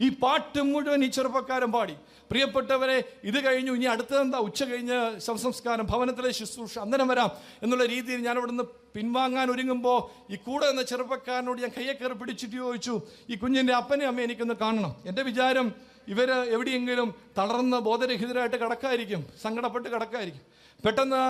ഈ 0.00 0.08
പാട്ട് 0.22 0.62
മുഴുവൻ 0.62 1.04
ഈ 1.04 1.08
ചെറുപ്പക്കാരൻ 1.16 1.72
പാടി. 1.72 1.96
പ്രിയപ്പെട്ടവരെ 2.30 2.96
ഇത് 3.24 3.38
കഴിഞ്ഞു. 3.44 3.72
ഇനി 3.72 3.84
അടുത്തതെന്താ 3.84 4.38
ഉച്ച 4.38 4.60
കഴിഞ്ഞ് 4.64 4.98
ശവസംസ്കാരം 5.20 5.86
ഭവനത്തിലെ 5.86 6.30
ശുശ്രൂഷ 6.30 6.78
അന്നേരം 6.78 7.08
വരാം 7.08 7.30
എന്നുള്ള 7.62 7.84
രീതിയിൽ 7.86 8.20
ഞാൻ 8.26 8.36
അവിടെ 8.38 8.50
നിന്ന് 8.50 8.66
പിൻവാങ്ങാൻ 8.94 9.50
ഒരുങ്ങുമ്പോൾ 9.50 9.98
ഈ 10.32 10.36
കൂടെ 10.46 10.66
എന്ന 10.66 10.82
ചെറുപ്പക്കാരനോട് 10.82 11.60
ഞാൻ 11.60 11.72
കയ്യെ 11.76 11.94
കയറി 11.94 12.12
പിടിച്ചിട്ട് 12.12 12.56
ചോദിച്ചു 12.56 12.94
ഈ 13.30 13.36
കുഞ്ഞിന്റെ 13.36 13.74
അപ്പനെ 13.74 14.06
അമ്മയെ 14.06 14.24
എനിക്കൊന്ന് 14.24 14.54
കാണണം. 14.54 14.92
എന്റെ 15.06 15.22
വിചാരം 15.22 15.68
ഇവർ 16.08 16.30
എവിടെയെങ്കിലും 16.30 17.08
തളർന്ന് 17.38 17.76
ബോധരഹിതരായിട്ട് 17.76 18.56
കിടക്കായിരിക്കും 18.56 19.22
സങ്കടപ്പെട്ട് 19.42 19.88
കിടക്കായിരിക്കും. 19.88 20.44
പെട്ടെന്ന് 20.84 21.22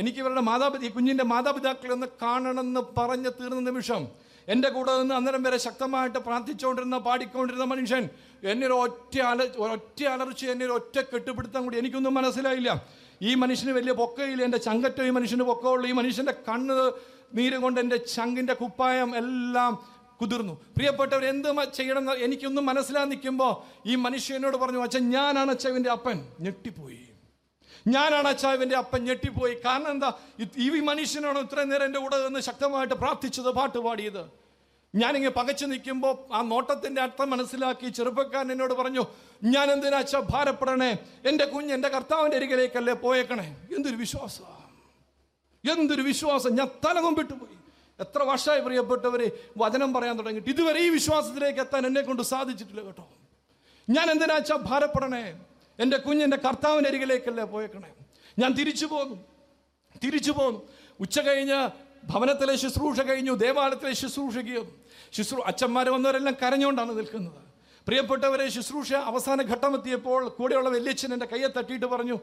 എനിക്ക് 0.00 0.18
ഇവരുടെ 0.18 0.40
മാതാപിതാ 0.40 0.86
ഈ 0.86 0.90
കുഞ്ഞിന്റെ 0.90 1.24
മാതാപിതാക്കളെ 1.24 1.92
ഒന്ന് 1.92 2.06
കാണണമെന്ന് 2.22 2.80
പറഞ്ഞ് 2.98 3.30
തീർന്ന 3.40 3.62
നിമിഷം 3.70 4.02
എന്റെ 4.48 4.68
കൂടെ 4.68 4.98
നിന്ന് 4.98 5.14
അന്നേരം 5.14 5.42
വരെ 5.42 5.56
ശക്തമായിട്ട് 5.56 6.18
പ്രാർത്ഥിച്ചുകൊണ്ടിരുന്ന 6.18 6.98
പാടിക്കൊണ്ടിരുന്ന 6.98 7.64
മനുഷ്യൻ 7.64 8.08
എന്നെ 8.44 8.66
ഒരു 8.66 8.72
ഒറ്റ 8.72 9.18
അല 9.18 9.42
ഒറ്റ 9.56 10.04
അലർച്ച 10.04 10.44
എന്നെ 10.44 10.66
ഒരു 10.66 10.72
ഒറ്റ 10.72 11.00
കെട്ടുപിടുത്തം 11.00 11.64
കൂടി 11.64 11.78
എനിക്കൊന്നും 11.78 12.14
മനസ്സിലായില്ല. 12.14 12.86
ഈ 13.22 13.34
മനുഷ്യന് 13.34 13.70
വലിയ 13.70 13.92
പൊക്കയില്ല 13.92 14.42
എന്റെ 14.42 14.58
ചങ്കറ്റം 14.58 15.06
ഈ 15.06 15.10
മനുഷ്യന് 15.10 15.42
പൊക്കമുള്ളൂ. 15.42 15.88
ഈ 15.88 15.92
മനുഷ്യന്റെ 15.92 16.32
കണ്ണ് 16.32 16.92
നീര് 17.34 17.56
കൊണ്ട് 17.56 17.80
എന്റെ 17.80 17.96
ചങ്കിന്റെ 17.96 18.54
കുപ്പായം 18.54 19.16
എല്ലാം 19.16 19.92
കുതിർന്നു. 20.20 20.52
പ്രിയപ്പെട്ടവർ 20.52 21.24
എന്ത് 21.24 21.72
ചെയ്യണം 21.74 22.12
എനിക്കൊന്നും 22.12 22.66
മനസ്സിലാ 22.66 23.04
നിൽക്കുമ്പോൾ 23.04 23.88
ഈ 23.88 23.94
മനുഷ്യനോട് 23.94 24.56
പറഞ്ഞു 24.56 24.82
അച്ഛൻ 24.82 25.10
ഞാനാണ് 25.10 25.50
അച്ഛവിന്റെ 25.50 25.90
അപ്പൻ. 25.90 26.26
ഞെട്ടിപ്പോയി. 26.40 27.11
ഞാനാണ് 27.88 28.28
അച്ചാവിന്റെ 28.28 28.76
അപ്പൻ 28.76 29.04
ഞെട്ടിപ്പോയി. 29.04 29.54
കാരണം 29.54 29.90
എന്താ? 29.90 30.12
ഈ 30.56 30.70
മനുഷ്യനാണ് 30.70 31.38
ഇത്രയും 31.38 31.68
നേരം 31.68 31.84
എന്റെ 31.84 31.98
കൂടെ 31.98 32.24
നിന്ന് 32.24 32.40
ശക്തമായിട്ട് 32.40 32.94
പ്രാർത്ഥിച്ചത് 32.94 33.50
പാട്ട് 33.50 33.78
പാടിയത്. 33.78 34.42
ഞാനിങ്ങനെ 34.94 35.30
പകച്ചു 35.30 35.66
നിൽക്കുമ്പോൾ 35.66 36.34
ആ 36.34 36.42
നോട്ടത്തിന്റെ 36.42 37.02
അർത്ഥം 37.02 37.30
മനസ്സിലാക്കി 37.30 37.88
ചെറുപ്പക്കാരൻ 37.88 38.52
എന്നോട് 38.52 38.74
പറഞ്ഞു 38.74 39.06
ഞാൻ 39.44 39.72
എന്തിനാ 39.72 39.98
അച്ഛ 39.98 40.16
ഭാരപ്പെടണേ? 40.16 40.98
എന്റെ 41.26 41.44
കുഞ്ഞ് 41.44 41.74
എന്റെ 41.74 41.88
കർത്താവിന്റെ 41.88 42.36
അരികിലേക്കല്ലേ 42.36 42.92
പോയേക്കണേ? 42.92 43.56
എന്തൊരു 43.76 43.96
വിശ്വാസം. 43.96 44.44
എന്തൊരു 45.72 46.02
വിശ്വാസം. 46.02 46.56
ഞാൻ 46.56 46.66
തലകൊമ്പിട്ട് 46.66 47.32
പോയി. 47.32 47.56
എത്ര 48.00 48.22
വർഷമായി 48.22 48.60
പ്രിയപ്പെട്ടവരെ 48.60 49.30
വചനം 49.58 49.94
പറയാൻ 49.94 50.18
തുടങ്ങിയിട്ട്. 50.18 50.50
ഇതുവരെ 50.50 50.80
ഈ 50.80 50.88
വിശ്വാസത്തിലേക്ക് 50.88 51.60
എത്താൻ 51.60 51.86
എന്നെ 51.86 52.00
കൊണ്ട് 52.00 52.22
സാധിച്ചിട്ടില്ല 52.22 52.82
കേട്ടോ. 52.82 53.08
ഞാൻ 53.90 54.10
എന്തിനാച്ചാ 54.10 54.56
ഭാരപ്പെടണേ? 54.56 55.40
എന്റെ 55.78 55.96
കുഞ്ഞെന്റെ 55.96 56.36
കർത്താവിന്റെ 56.36 56.88
അരികിലേക്കല്ലേ 56.90 57.44
പോയേക്കണേ? 57.44 57.90
ഞാൻ 58.38 58.50
തിരിച്ചു 58.58 58.86
പോകും 58.86 59.18
തിരിച്ചു 60.02 60.32
പോന്നു. 60.32 60.60
ഉച്ച 61.00 61.18
കഴിഞ്ഞ് 61.20 61.58
ഭവനത്തിലെ 62.10 62.54
ശുശ്രൂഷ 62.62 63.00
കഴിഞ്ഞു 63.00 63.32
ദേവാലയത്തിലെ 63.44 63.92
ശുശ്രൂഷയ്ക്ക് 64.02 64.60
ശുശ്രൂ 65.16 65.40
അച്ഛന്മാർ 65.50 65.86
വന്നവരെല്ലാം 65.88 66.34
കരഞ്ഞുകൊണ്ടാണ് 66.42 66.92
നിൽക്കുന്നത്. 66.98 67.40
പ്രിയപ്പെട്ടവരെ 67.86 68.46
ശുശ്രൂഷ 68.48 68.92
അവസാന 68.92 69.42
ഘട്ടമെത്തിയപ്പോൾ 69.52 70.28
കൂടെയുള്ള 70.38 70.68
വല്യച്ഛൻ 70.76 71.12
എന്റെ 71.12 71.26
കയ്യെ 71.32 71.48
തട്ടിയിട്ട് 71.56 71.86
പറഞ്ഞു 71.86 72.16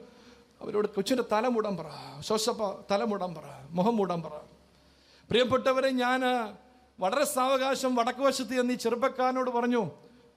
അവരോട് 0.61 0.87
കൊച്ചിന്റെ 0.95 1.23
തല 1.31 1.47
മൂടാൻ 1.47 1.73
പറ 1.77 1.89
ശോശപ്പ 2.27 2.61
തല 2.91 3.03
മൂടാൻ 3.03 3.31
പറ 3.35 3.45
മുഖം 3.77 3.95
മൂടാൻ 3.97 4.19
പറ. 4.23 4.33
പ്രിയപ്പെട്ടവരെ 5.29 5.89
ഞാൻ 6.03 6.21
വളരെ 6.99 7.25
സാവകാശം 7.25 7.95
വടക്കുവശത്ത് 7.95 8.53
എന്നീ 8.61 8.75
ചെറുപ്പക്കാരനോട് 8.75 9.51
പറഞ്ഞു 9.57 9.81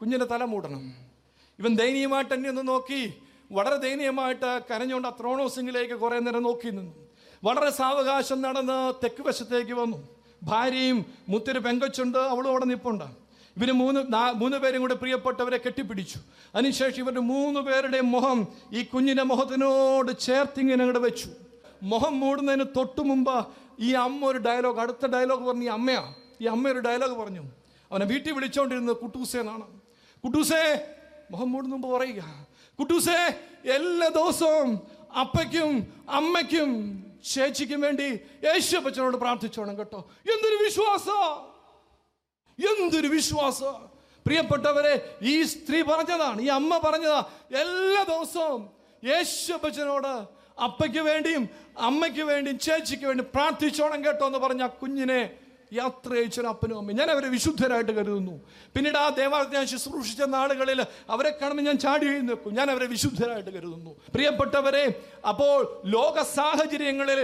കുഞ്ഞിന്റെ 0.01 0.27
തല 0.27 0.44
മൂടണം. 0.44 0.83
ഇവൻ 1.62 1.77
ദയനീയമായിട്ട് 1.77 2.35
എന്നെ 2.35 2.48
ഒന്ന് 2.48 2.68
നോക്കി. 2.68 3.14
വളരെ 3.53 3.77
ദയനീയമായിട്ട് 3.77 4.61
കരഞ്ഞുകൊണ്ട് 4.70 5.09
ആ 5.09 5.11
ത്രോണോസിംഗിലേക്ക് 5.20 5.94
കുറേ 5.94 6.18
നേരം 6.18 6.42
നോക്കി 6.42 6.70
നിന്നു. 6.70 6.92
വളരെ 7.44 7.70
സാവകാശം 7.70 8.42
നടന്ന് 8.42 8.79
തെക്ക് 9.03 9.22
വശത്തേക്ക് 9.27 9.72
വന്നു. 9.72 9.98
ഭാര്യയും 10.42 11.07
മുത്തൊരു 11.29 11.59
പെങ്കൊച്ചുണ്ട് 11.59 12.18
അവളും 12.18 12.48
അവിടെ 12.51 12.64
നിപ്പുണ്ട്. 12.64 13.05
ഇവർ 13.57 13.70
മൂന്ന് 13.72 14.01
മൂന്ന് 14.35 14.57
പേരും 14.57 14.81
കൂടെ 14.81 14.94
പ്രിയപ്പെട്ടവരെ 14.94 15.57
കെട്ടിപ്പിടിച്ചു. 15.57 16.18
അതിനുശേഷം 16.55 17.01
ഇവരുടെ 17.03 17.20
മൂന്ന് 17.20 17.61
പേരുടെ 17.61 18.01
മുഖം 18.01 18.48
ഈ 18.72 18.83
കുഞ്ഞിന്റെ 18.83 19.22
മുഖത്തിനോട് 19.22 20.18
ചേർത്തിങ്ങനെ 20.20 20.83
അങ്ങോട്ട് 20.85 21.03
വെച്ചു. 21.07 21.29
മുഖം 21.83 22.20
മൂടുന്നതിന് 22.20 22.64
തൊട്ടു 22.77 23.01
മുമ്പ് 23.01 23.37
ഈ 23.81 23.92
അമ്മ 23.92 24.27
ഒരു 24.27 24.38
ഡയലോഗ് 24.38 24.81
അടുത്ത 24.81 25.07
ഡയലോഗ് 25.07 25.44
പറഞ്ഞു 25.48 25.62
ഈ 25.62 25.72
അമ്മയാ. 25.79 26.03
ഈ 26.40 26.46
അമ്മ 26.55 26.68
ഒരു 26.68 26.79
ഡയലോഗ് 26.79 27.16
പറഞ്ഞു. 27.22 27.44
അവനെ 27.92 28.05
വീട്ടിൽ 28.05 28.33
വിളിച്ചോണ്ടിരുന്നത് 28.33 28.96
കുട്ടൂസേന്നാണ്. 28.96 29.66
കുട്ടൂസേ 30.25 30.64
മൂടുന്ന 31.37 31.75
മുമ്പ് 31.75 31.88
പറയുക 31.88 32.23
കുട്ടൂസേ 32.79 33.18
എല്ലാ 33.64 34.09
ദിവസവും 34.09 34.68
അപ്പയ്ക്കും 35.16 35.87
അമ്മയ്ക്കും 36.09 36.71
ചേച്ചിക്കും 37.25 37.81
വേണ്ടി 37.81 38.21
യേശു 38.45 38.77
അപ്പച്ചനോട് 38.77 39.16
പ്രാർത്ഥിച്ചോണം 39.16 39.79
കേട്ടോ. 39.79 40.01
എന്തൊരു 40.27 40.57
വിശ്വാസം! 40.64 41.25
എന്തൊരു 42.59 43.07
വിശ്വാസം! 43.07 43.75
പ്രിയപ്പെട്ടവരെ 44.27 45.18
ഈ 45.23 45.42
സ്ത്രീ 45.42 45.83
പറഞ്ഞതാണ് 45.83 46.40
ഈ 46.40 46.47
അമ്മ 46.47 46.81
പറഞ്ഞതാ 46.85 47.21
എല്ലാ 47.51 48.03
ദിവസവും 48.03 48.71
യേശു 49.05 49.53
അപ്പച്ചനോട് 49.53 50.12
അപ്പയ്ക്ക് 50.62 50.99
വേണ്ടിയും 50.99 51.49
അമ്മയ്ക്ക് 51.79 52.23
വേണ്ടിയും 52.23 52.59
ചേച്ചിക്ക് 52.59 53.07
വേണ്ടി 53.07 53.25
പ്രാർത്ഥിച്ചോണം 53.35 54.05
കേട്ടോ 54.05 54.27
എന്ന് 54.27 54.38
പറഞ്ഞ 54.38 54.66
കുഞ്ഞിനെ 54.66 55.42
യാത്ര 55.81 56.11
അയച്ചൊരു 56.21 56.49
അപ്പനും 56.53 56.77
അമ്മയും. 56.81 56.99
ഞാൻ 57.01 57.11
അവരെ 57.15 57.29
വിശുദ്ധരായിട്ട് 57.37 57.93
കരുതുന്നു. 57.99 58.35
പിന്നീട് 58.75 58.99
ആ 59.05 59.07
ദേവാലയത്തെ 59.21 59.57
ഞാൻ 59.61 59.69
ശുശ്രൂഷിച്ച 59.75 60.23
നാളുകളിൽ 60.37 60.81
അവരെ 61.15 61.31
കാണുമ്പോൾ 61.41 61.65
ഞാൻ 61.69 61.79
ചാടി 61.85 62.07
നിൽക്കും 62.31 62.53
ഞാൻ 62.59 62.69
അവരെ 62.75 62.87
വിശുദ്ധരായിട്ട് 62.95 63.53
കരുതുന്നു. 63.57 63.93
പ്രിയപ്പെട്ടവരെ 64.15 64.85
അപ്പോൾ 65.33 65.57
ലോക 65.97 66.17
സാഹചര്യങ്ങളിൽ 66.39 67.21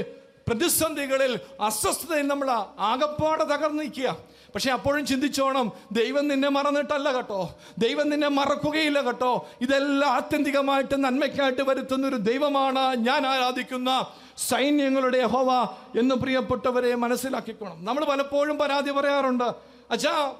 പ്രതിസന്ധികളിൽ 0.49 1.33
അസ്വസ്ഥതയിൽ 1.69 2.27
നമ്മൾ 2.33 2.49
ആകപ്പാടെ 2.91 3.45
തകർന്നു 3.53 3.83
നിൽക്കുക. 3.83 4.09
പക്ഷെ 4.55 4.71
അപ്പോഴും 4.73 5.07
ചിന്തിച്ചോണം 5.07 5.73
ദൈവം 5.93 6.29
നിന്നെ 6.29 6.49
മറന്നിട്ടല്ല 6.49 7.13
കേട്ടോ. 7.13 7.59
ദൈവം 7.79 8.09
നിന്നെ 8.09 8.29
മറക്കുകയില്ല 8.29 9.01
കേട്ടോ. 9.01 9.49
ഇതെല്ലാം 9.61 10.13
ആത്യന്തികമായിട്ട് 10.13 11.05
നന്മയ്ക്കായിട്ട് 11.05 11.63
വരുത്തുന്ന 11.63 12.07
ഒരു 12.07 12.17
ദൈവമാണ് 12.17 12.97
ഞാൻ 12.97 13.27
ആരാധിക്കുന്ന 13.27 14.07
സൈന്യങ്ങളുടെ 14.37 15.23
ഹോവ 15.25 15.65
എന്ന് 15.99 16.15
പ്രിയപ്പെട്ടവരെ 16.15 16.95
മനസ്സിലാക്കിക്കോണം. 16.95 17.85
നമ്മൾ 17.85 18.05
പലപ്പോഴും 18.05 18.59
പരാതി 18.59 18.91
പറയാറുണ്ട് 18.91 19.45
അച്ഛാ 19.91 20.35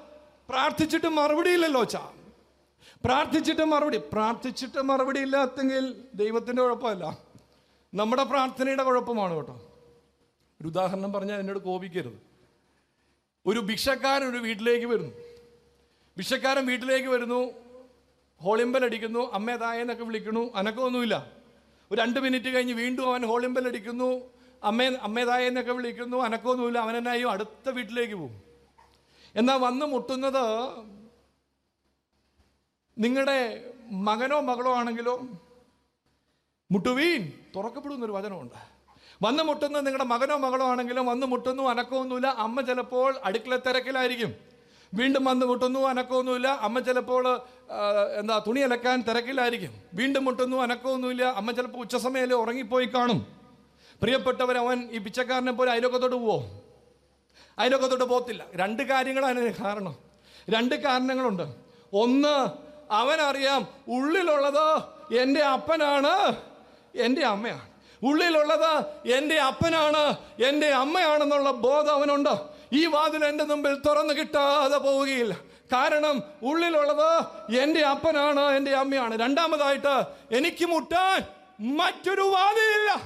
പ്രാർത്ഥിച്ചിട്ട് 0.49 1.07
മറുപടിയില്ലല്ലോ 1.07 1.81
അച്ഛാ. 1.81 2.09
പ്രാർത്ഥിച്ചിട്ട് 3.05 3.65
മറുപടി 3.65 3.99
പ്രാർത്ഥിച്ചിട്ട് 3.99 4.83
മറുപടി 4.83 5.21
ഇല്ലാത്തെങ്കിൽ 5.21 5.95
ദൈവത്തിന്റെ 6.15 6.63
കുഴപ്പമല്ല. 6.63 7.19
നമ്മുടെ 7.95 8.25
പ്രാർത്ഥനയുടെ 8.25 8.83
കുഴപ്പമാണ് 8.83 9.35
കേട്ടോ. 9.35 9.61
ഒരു 10.61 10.69
ഉദാഹരണം 10.69 11.13
പറഞ്ഞാൽ 11.13 11.39
എന്നോട് 11.39 11.59
കോപിക്കരുത്. 11.59 12.28
ഒരു 13.47 13.61
ഭിക്ഷക്കാരൻ 13.61 14.25
ഒരു 14.25 14.37
വീട്ടിലേക്ക് 14.37 14.87
വരുന്നു. 14.87 15.11
ഭിക്ഷക്കാരൻ 16.19 16.67
വീട്ടിലേക്ക് 16.67 17.09
വരുന്നു. 17.09 17.51
ഹോളിമ്പൽ 18.41 18.85
അടിക്കുന്നു. 18.85 19.33
അമ്മേ 19.33 19.57
തായെന്നൊക്കെ 19.57 20.05
വിളിക്കുന്നു. 20.05 20.55
അനക്കമൊന്നുമില്ല. 20.55 21.33
ഒരു 21.91 22.03
രണ്ട് 22.03 22.21
മിനിറ്റ് 22.21 22.47
കഴിഞ്ഞ് 22.47 22.75
വീണ്ടും 22.75 23.11
അവൻ 23.11 23.27
ഹോളിമ്പൽ 23.27 23.69
അടിക്കുന്നു. 23.69 24.31
അമ്മേ 24.63 24.87
അമ്മേ 24.89 25.25
തായെന്നൊക്കെ 25.25 25.73
വിളിക്കുന്നു. 25.73 26.17
അനക്കമൊന്നുമില്ല. 26.17 26.79
അവനെന്നായും 26.79 27.31
അടുത്ത 27.31 27.71
വീട്ടിലേക്ക് 27.71 28.15
പോകും. 28.15 28.43
എന്നാൽ 29.37 29.57
വന്ന് 29.57 29.87
മുട്ടുന്നത് 29.87 30.69
നിങ്ങളുടെ 32.99 33.71
മകനോ 33.91 34.41
മകളോ 34.41 34.75
ആണെങ്കിലോ 34.77 35.29
മുട്ടുവീൻ 36.71 37.33
തുറക്കപ്പെടുന്നൊരു 37.57 38.13
വചനമുണ്ട്. 38.13 38.78
വന്ന് 39.23 39.43
മുട്ടുന്ന 39.43 39.81
നിങ്ങളുടെ 39.81 40.05
മകനോ 40.05 40.37
മകളോ 40.37 40.67
ആണെങ്കിലും 40.67 41.07
വന്ന് 41.07 41.27
മുട്ടുന്നു 41.27 41.63
അനക്കമൊന്നുമില്ല. 41.63 42.27
അമ്മ 42.27 42.61
ചിലപ്പോൾ 42.61 43.15
അടുക്കള 43.25 43.57
തിരക്കിലായിരിക്കും. 43.57 44.35
വീണ്ടും 44.95 45.25
വന്ന് 45.25 45.47
മുട്ടുന്നു 45.47 45.81
അനക്കമൊന്നുമില്ല. 45.81 46.49
അമ്മ 46.49 46.81
ചിലപ്പോൾ 46.81 47.41
എന്താ 48.19 48.43
തുണി 48.47 48.61
അലക്കാൻ 48.61 49.03
തിരക്കിലായിരിക്കും. 49.03 49.83
വീണ്ടും 49.95 50.25
മുട്ടുന്നു 50.25 50.57
അനക്കമൊന്നുമില്ല. 50.57 51.23
അമ്മ 51.23 51.51
ചിലപ്പോൾ 51.51 51.79
ഉച്ചസമയം 51.79 52.35
ഉറങ്ങിപ്പോയി 52.35 52.87
കാണും. 52.87 53.27
പ്രിയപ്പെട്ടവർ 54.03 54.59
അവൻ 54.59 54.89
ഈ 54.93 54.99
പിച്ചക്കാരനെ 54.99 55.53
പോലെ 55.53 55.73
അയലോക്കത്തോട്ട് 55.73 56.17
പോവോ? 56.17 56.45
അതിലൊക്കത്തോട്ട് 57.59 58.05
പോകത്തില്ല. 58.05 58.47
രണ്ട് 58.55 58.83
കാര്യങ്ങളാണ് 58.83 59.39
അതിന് 59.39 59.65
കാരണം. 59.65 59.95
രണ്ട് 60.51 60.75
കാരണങ്ങളുണ്ട്. 60.75 61.55
ഒന്ന് 61.93 62.47
അവനറിയാം 62.93 63.67
ഉള്ളിലുള്ളത് 63.89 64.83
എന്റെ 65.15 65.41
അപ്പനാണ് 65.41 66.37
എന്റെ 66.99 67.27
അമ്മയാണ്. 67.27 67.78
ഉള്ളിലുള്ളത് 68.03 68.85
എന്റെ 69.13 69.41
അപ്പനാണ് 69.41 70.17
എന്റെ 70.45 70.67
അമ്മയാണെന്നുള്ള 70.67 71.51
ബോധം 71.51 71.95
അവനുണ്ട്. 71.95 72.37
ഈ 72.73 72.87
വാതിൽ 72.87 73.25
എന്റെ 73.25 73.45
മുമ്പിൽ 73.45 73.75
തുറന്നു 73.75 74.15
കിട്ടാതെ 74.15 74.77
പോവുകയില്ല. 74.77 75.37
കാരണം 75.73 76.23
ഉള്ളിലുള്ളത് 76.43 77.25
എന്റെ 77.63 77.81
അപ്പനാണ് 77.81 78.41
എന്റെ 78.41 78.71
അമ്മയാണ്. 78.71 79.19
രണ്ടാമതായിട്ട് 79.19 80.03
എനിക്ക് 80.35 80.65
മുട്ടാൻ 80.65 81.23
മറ്റൊരു 81.77 82.21
വാതിലില്ല. 82.21 83.03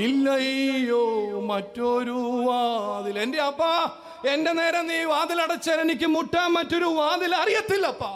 ഇല്ലയോ 0.05 1.03
മറ്റൊരു 1.51 2.17
വാതിൽ? 2.47 3.15
എന്റെ 3.25 3.39
അപ്പ 3.49 3.63
എന്റെ 4.33 4.51
നേരെ 4.59 4.81
നീ 4.91 4.97
വാതിലടച്ചാൽ 5.13 5.79
എനിക്ക് 5.85 6.07
മുട്ടാൻ 6.15 6.47
മറ്റൊരു 6.57 6.87
വാതിൽ 6.99 7.31
അറിയത്തില്ലപ്പാ. 7.41 8.11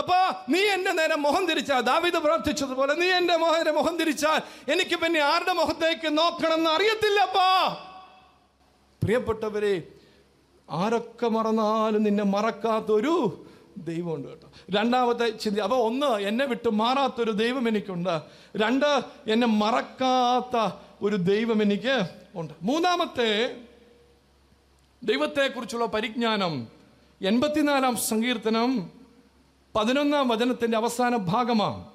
അപ്പാ 0.00 0.18
നീ 0.52 0.60
എന്റെ 0.74 0.92
നേരെ 0.98 1.16
മുഖം 1.26 1.44
തിരിച്ചാൽ 1.50 1.80
ദാവിദ് 1.90 2.18
പ്രാർത്ഥിച്ചതുപോലെ 2.26 2.94
നീ 3.02 3.08
എന്റെ 3.20 3.36
മോഹന്റെ 3.42 3.72
മുഖം 3.78 3.94
തിരിച്ചാൽ 4.00 4.40
എനിക്ക് 4.72 4.96
പിന്നെ 5.02 5.20
ആരുടെ 5.30 5.54
മുഖത്തേക്ക് 5.60 6.08
നോക്കണമെന്ന് 6.18 6.70
അറിയത്തില്ലപ്പാ. 6.70 7.48
പ്രിയപ്പെട്ടവരെ 9.02 9.74
ആരൊക്കെ 10.68 11.28
മറന്നാലും 11.36 12.02
നിന്നെ 12.08 12.24
മറക്കാത്തൊരു 12.34 13.14
ദൈവമുണ്ട് 13.88 14.28
കേട്ടോ. 14.28 14.49
രണ്ടാമത്തെ 14.70 15.30
ചിന്ത 15.30 15.58
അപ്പൊ 15.58 15.76
ഒന്ന് 15.76 16.06
എന്നെ 16.06 16.44
വിട്ട് 16.44 16.70
മാറാത്തൊരു 16.70 17.30
ദൈവം 17.30 17.68
എനിക്കുണ്ട്. 17.68 18.20
രണ്ട് 18.56 19.02
എന്നെ 19.26 19.46
മറക്കാത്ത 19.46 20.74
ഒരു 21.02 21.16
ദൈവം 21.16 21.62
എനിക്ക് 21.62 22.02
ഉണ്ട്. 22.34 22.54
മൂന്നാമത്തെ 22.62 23.56
ദൈവത്തെക്കുറിച്ചുള്ള 25.04 25.86
പരിജ്ഞാനം 25.86 26.68
എൺപത്തിനാലാം 27.22 27.96
സങ്കീർത്തനം 27.96 28.90
പതിനൊന്നാം 29.76 30.28
വചനത്തിന്റെ 30.28 30.76
അവസാന 30.76 31.16
ഭാഗമാണ്. 31.16 31.86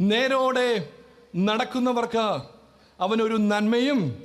നേരോടെ 0.00 0.88
നടക്കുന്നവർക്ക് 1.36 2.40
അവനൊരു 3.00 3.36
നന്മയും 3.36 4.22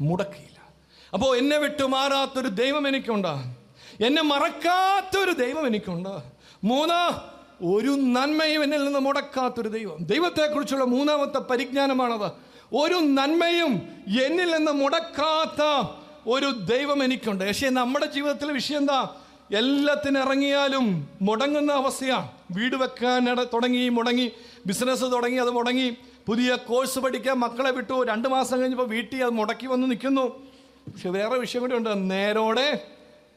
മുടക്കിയില്ല. 0.00 0.68
അപ്പോൾ 1.12 1.36
എന്നെ 1.36 1.58
വിട്ടുമാറാത്തൊരു 1.58 2.48
ദൈവം 2.48 2.88
എനിക്കുണ്ട്. 2.88 3.58
എന്നെ 4.04 4.22
മറക്കാത്തൊരു 4.22 5.30
ദൈവം 5.30 5.66
എനിക്കുണ്ട്. 5.66 6.37
മൂന്ന് 6.64 7.38
ഒരു 7.64 7.88
നന്മയും 7.88 8.64
എന്നിൽ 8.64 8.84
നിന്ന് 8.84 8.98
മുടക്കാത്തൊരു 8.98 9.68
ദൈവം. 9.68 9.96
ദൈവത്തെക്കുറിച്ചുള്ള 10.00 10.84
മൂന്നാമത്തെ 10.84 11.38
പരിജ്ഞാനമാണത്. 11.38 12.30
ഒരു 12.74 12.94
നന്മയും 12.94 13.88
എന്നിൽ 14.22 14.56
നിന്ന് 14.56 14.72
മുടക്കാത്ത 14.72 15.88
ഒരു 16.26 16.46
ദൈവം 16.46 17.04
എനിക്കുണ്ട്. 17.04 17.48
പക്ഷേ 17.48 17.68
നമ്മുടെ 17.68 18.06
ജീവിതത്തിലെ 18.06 18.52
വിഷയം 18.52 18.78
എന്താ? 18.78 19.08
എല്ലാത്തിനും 19.56 20.22
ഇറങ്ങിയാലും 20.22 21.08
മുടങ്ങുന്ന 21.22 21.72
അവസ്ഥയാണ്. 21.72 22.30
വീട് 22.50 22.76
വെക്കാൻ 22.76 23.34
തുടങ്ങി 23.34 23.88
മുടങ്ങി 23.88 24.32
ബിസിനസ് 24.66 25.02
തുടങ്ങി 25.02 25.36
അത് 25.36 25.50
മുടങ്ങി 25.50 25.96
പുതിയ 26.26 26.56
കോഴ്സ് 26.56 26.98
പഠിക്കാൻ 26.98 27.36
മക്കളെ 27.36 27.70
വിട്ടു. 27.70 28.04
രണ്ട് 28.04 28.28
മാസം 28.28 28.60
കഴിഞ്ഞപ്പോൾ 28.60 28.88
വീട്ടിൽ 28.88 29.22
അത് 29.22 29.30
മുടക്കി 29.30 29.66
വന്ന് 29.66 29.90
നിൽക്കുന്നു. 29.90 30.46
പക്ഷെ 30.88 31.10
വേറെ 31.10 31.38
വിഷയം 31.38 31.62
കൂടി 31.62 31.76
ഉണ്ട്. 31.76 32.10
നേരോടെ 32.10 32.86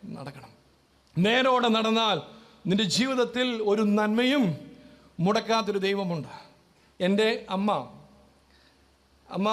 നടക്കണം. 0.06 0.50
നേരോടെ 1.18 1.68
നടന്നാൽ 1.68 2.41
നിന്റെ 2.66 2.84
ജീവിതത്തിൽ 2.84 3.62
ഒരു 3.62 3.82
നന്മയും 3.82 4.44
മുടക്കാത്തൊരു 5.20 5.78
ദൈവമുണ്ട്. 5.78 6.28
എന്റെ 7.00 7.46
അമ്മ 7.50 7.72
അമ്മ 9.30 9.50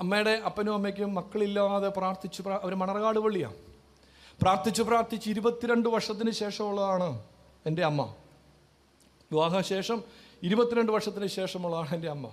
അമ്മയുടെ 0.00 0.30
അപ്പനും 0.30 0.74
അമ്മയ്ക്കും 0.74 1.14
മക്കളില്ലാതെ 1.14 1.88
പ്രാർത്ഥിച്ചു 1.88 2.42
അവർ 2.42 2.74
മണർകാട് 2.74 3.18
പള്ളിയാണ് 3.18 3.54
പ്രാർത്ഥിച്ച് 4.42 4.82
പ്രാർത്ഥിച്ച് 4.82 5.30
ഇരുപത്തിരണ്ട് 5.30 5.88
വർഷത്തിന് 5.88 6.30
ശേഷമുള്ളതാണ് 6.30 7.22
എന്റെ 7.66 7.84
അമ്മ. 7.84 8.14
വിവാഹശേഷം 9.32 10.02
ഇരുപത്തിരണ്ട് 10.42 10.92
വർഷത്തിന് 10.92 11.26
ശേഷമുള്ളതാണ് 11.26 11.94
എന്റെ 11.94 12.10
അമ്മ. 12.10 12.26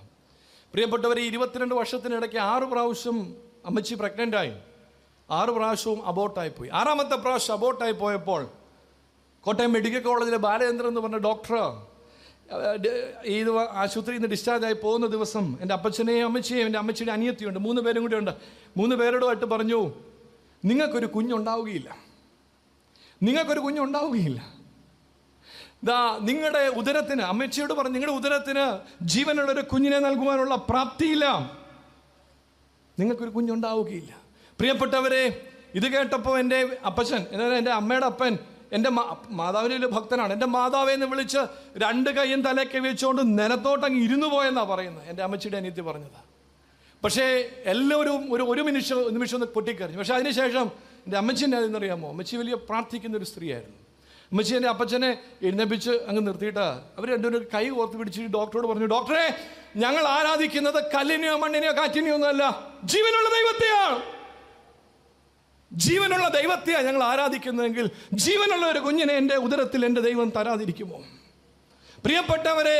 പ്രിയപ്പെട്ടവരെ 0.73 1.21
ഇരുപത്തിരണ്ട് 1.21 1.75
വർഷത്തിനിടയ്ക്ക് 1.75 2.37
ആറ് 2.37 2.63
പ്രാവശ്യം 2.63 3.35
അമ്മച്ചി 3.65 3.95
പ്രഗ്നന്റായി 3.95 4.53
ആറ് 5.31 5.49
പ്രാവശ്യവും 5.49 6.07
അബോട്ടായി 6.07 6.49
പോയി 6.49 6.69
ആറാമത്തെ 6.73 7.15
പ്രാവശ്യം 7.15 7.53
അബോട്ടായി 7.53 7.91
പോയപ്പോൾ 7.91 8.49
കോട്ടയം 9.45 9.73
മെഡിക്കൽ 9.73 9.99
കോളേജിലെ 9.99 10.37
ബാലചന്ദ്രൻ 10.37 10.87
എന്ന് 10.87 11.01
പറഞ്ഞ 11.01 11.17
ഡോക്ടർ 11.17 11.55
ഈ 13.25 13.45
ആശുപത്രിയിൽ 13.71 14.17
നിന്ന് 14.17 14.27
ഡിസ്ചാർജ് 14.27 14.65
ആയി 14.65 14.73
പോകുന്ന 14.73 15.07
ദിവസം 15.07 15.57
എന്റെ 15.61 15.73
അപ്പച്ചനെയും 15.73 16.25
അമ്മച്ചെയും 16.25 16.65
എന്റെ 16.65 16.79
അമ്മച്ചിയുടെ 16.79 17.11
അനിയത്തിയുണ്ട് 17.11 17.59
മൂന്ന് 17.59 17.81
പേരും 17.81 18.01
കൂടെ 18.01 18.15
ഉണ്ട് 18.15 18.31
മൂന്ന് 18.77 18.95
പേരോടുമായിട്ട് 18.95 19.45
പറഞ്ഞു 19.45 19.93
നിങ്ങൾക്കൊരു 20.65 21.05
കുഞ്ഞുണ്ടാവുകയില്ല. 21.05 21.97
നിങ്ങൾക്കൊരു 23.23 23.59
കുഞ്ഞുണ്ടാവുകയില്ല. 23.59 24.53
ദാ 25.83 26.19
നിങ്ങളുടെ 26.21 26.59
ഉദരത്തിന് 26.59 27.21
അമ്മച്ചിയോട് 27.21 27.73
പറഞ്ഞു 27.73 27.91
നിങ്ങളുടെ 27.91 28.15
ഉദരത്തിന് 28.15 28.79
ജീവനുള്ള 29.05 29.51
ഒരു 29.51 29.61
കുഞ്ഞിനെ 29.61 29.99
നൽകുവാനുള്ള 29.99 30.55
പ്രാപ്തിയില്ല. 30.55 31.25
നിങ്ങൾക്കൊരു 32.99 33.29
കുഞ്ഞുണ്ടാവുകയില്ല. 33.29 34.15
പ്രിയപ്പെട്ടവരെ 34.59 35.51
ഇത് 35.75 35.87
കേട്ടപ്പോൾ 35.87 36.39
എന്റെ 36.39 36.77
അപ്പച്ചൻ 36.85 37.25
എന്നാൽ 37.31 37.53
എന്റെ 37.53 37.71
അമ്മയുടെ 37.71 38.05
അപ്പൻ 38.05 38.37
എന്റെ 38.73 38.89
മാതാവിന്റെ 39.29 39.77
ഒരു 39.77 39.85
ഭക്തനാണ്. 39.85 40.33
എന്റെ 40.33 40.45
മാതാവെ 40.45 40.93
എന്ന് 40.93 41.05
വിളിച്ച് 41.05 41.37
രണ്ട് 41.77 42.09
കൈയും 42.09 42.41
തലയൊക്കെ 42.41 42.79
വെച്ചുകൊണ്ട് 42.79 43.21
നിലത്തോട്ടങ്ങ് 43.39 44.03
ഇരുന്നു 44.03 44.27
പോയെന്നാണ് 44.27 44.67
പറയുന്നത്. 44.67 45.09
എന്റെ 45.09 45.23
അമ്മച്ചിയുടെ 45.23 45.57
അനിയത്തി 45.57 45.81
പറഞ്ഞത്. 45.81 46.33
പക്ഷേ 47.03 47.49
എല്ലാവരും 47.65 48.33
ഒരു 48.33 48.43
ഒരു 48.43 48.61
നിമിഷം 48.61 49.13
നിമിഷം 49.13 49.35
ഒന്ന് 49.35 49.47
പൊട്ടിക്കറിഞ്ഞു 49.47 49.97
പക്ഷേ 49.97 50.13
അതിനുശേഷം 50.13 50.71
എന്റെ 51.05 51.17
അമ്മച്ചിന്റെ 51.17 51.57
അതെന്നറിയാമോ 51.57 52.09
അമ്മച്ചി 52.09 52.35
വലിയ 52.35 52.53
പ്രാർത്ഥിക്കുന്ന 52.53 53.17
ഒരു 53.17 53.25
സ്ത്രീയായിരുന്നു. 53.25 53.77
അമ്മച്ചി 54.31 54.55
എന്റെ 54.55 54.69
അപ്പച്ചനെ 54.69 55.17
എഴുന്നേപ്പിച്ച് 55.41 55.89
അങ്ങ് 55.89 56.27
നിർത്തിയിട്ട് 56.27 56.59
അവർ 56.59 57.11
രണ്ടുപേരും 57.11 57.47
കൈ 57.53 57.69
ഓർത്ത് 57.69 57.97
പിടിച്ച് 57.97 58.21
ഡോക്ടറോട് 58.21 58.67
പറഞ്ഞു 58.67 58.85
ഡോക്ടറെ 58.85 59.35
ഞങ്ങൾ 59.75 60.07
ആരാധിക്കുന്നത് 60.07 60.83
കല്ലിനെയോ 60.95 61.37
മണ്ണിനെയോ 61.37 61.71
കാറ്റിനെയോ 61.71 62.13
ഒന്നുമല്ല. 62.13 62.71
ജീവനുള്ള 62.83 63.29
ദൈവത്തെയാണ്. 63.29 64.12
ജീവനുള്ള 65.75 66.27
ദൈവത്തെയാണ് 66.27 66.87
ഞങ്ങൾ 66.87 67.03
ആരാധിക്കുന്നതെങ്കിൽ 67.03 67.89
ജീവനുള്ള 68.13 68.65
ഒരു 68.65 68.79
കുഞ്ഞിനെ 68.79 69.13
എന്റെ 69.13 69.35
ഉദരത്തിൽ 69.35 69.85
എന്റെ 69.85 70.01
ദൈവം 70.01 70.29
തരാതിരിക്കുമോ? 70.29 71.03
പ്രിയപ്പെട്ടവരെ 72.05 72.79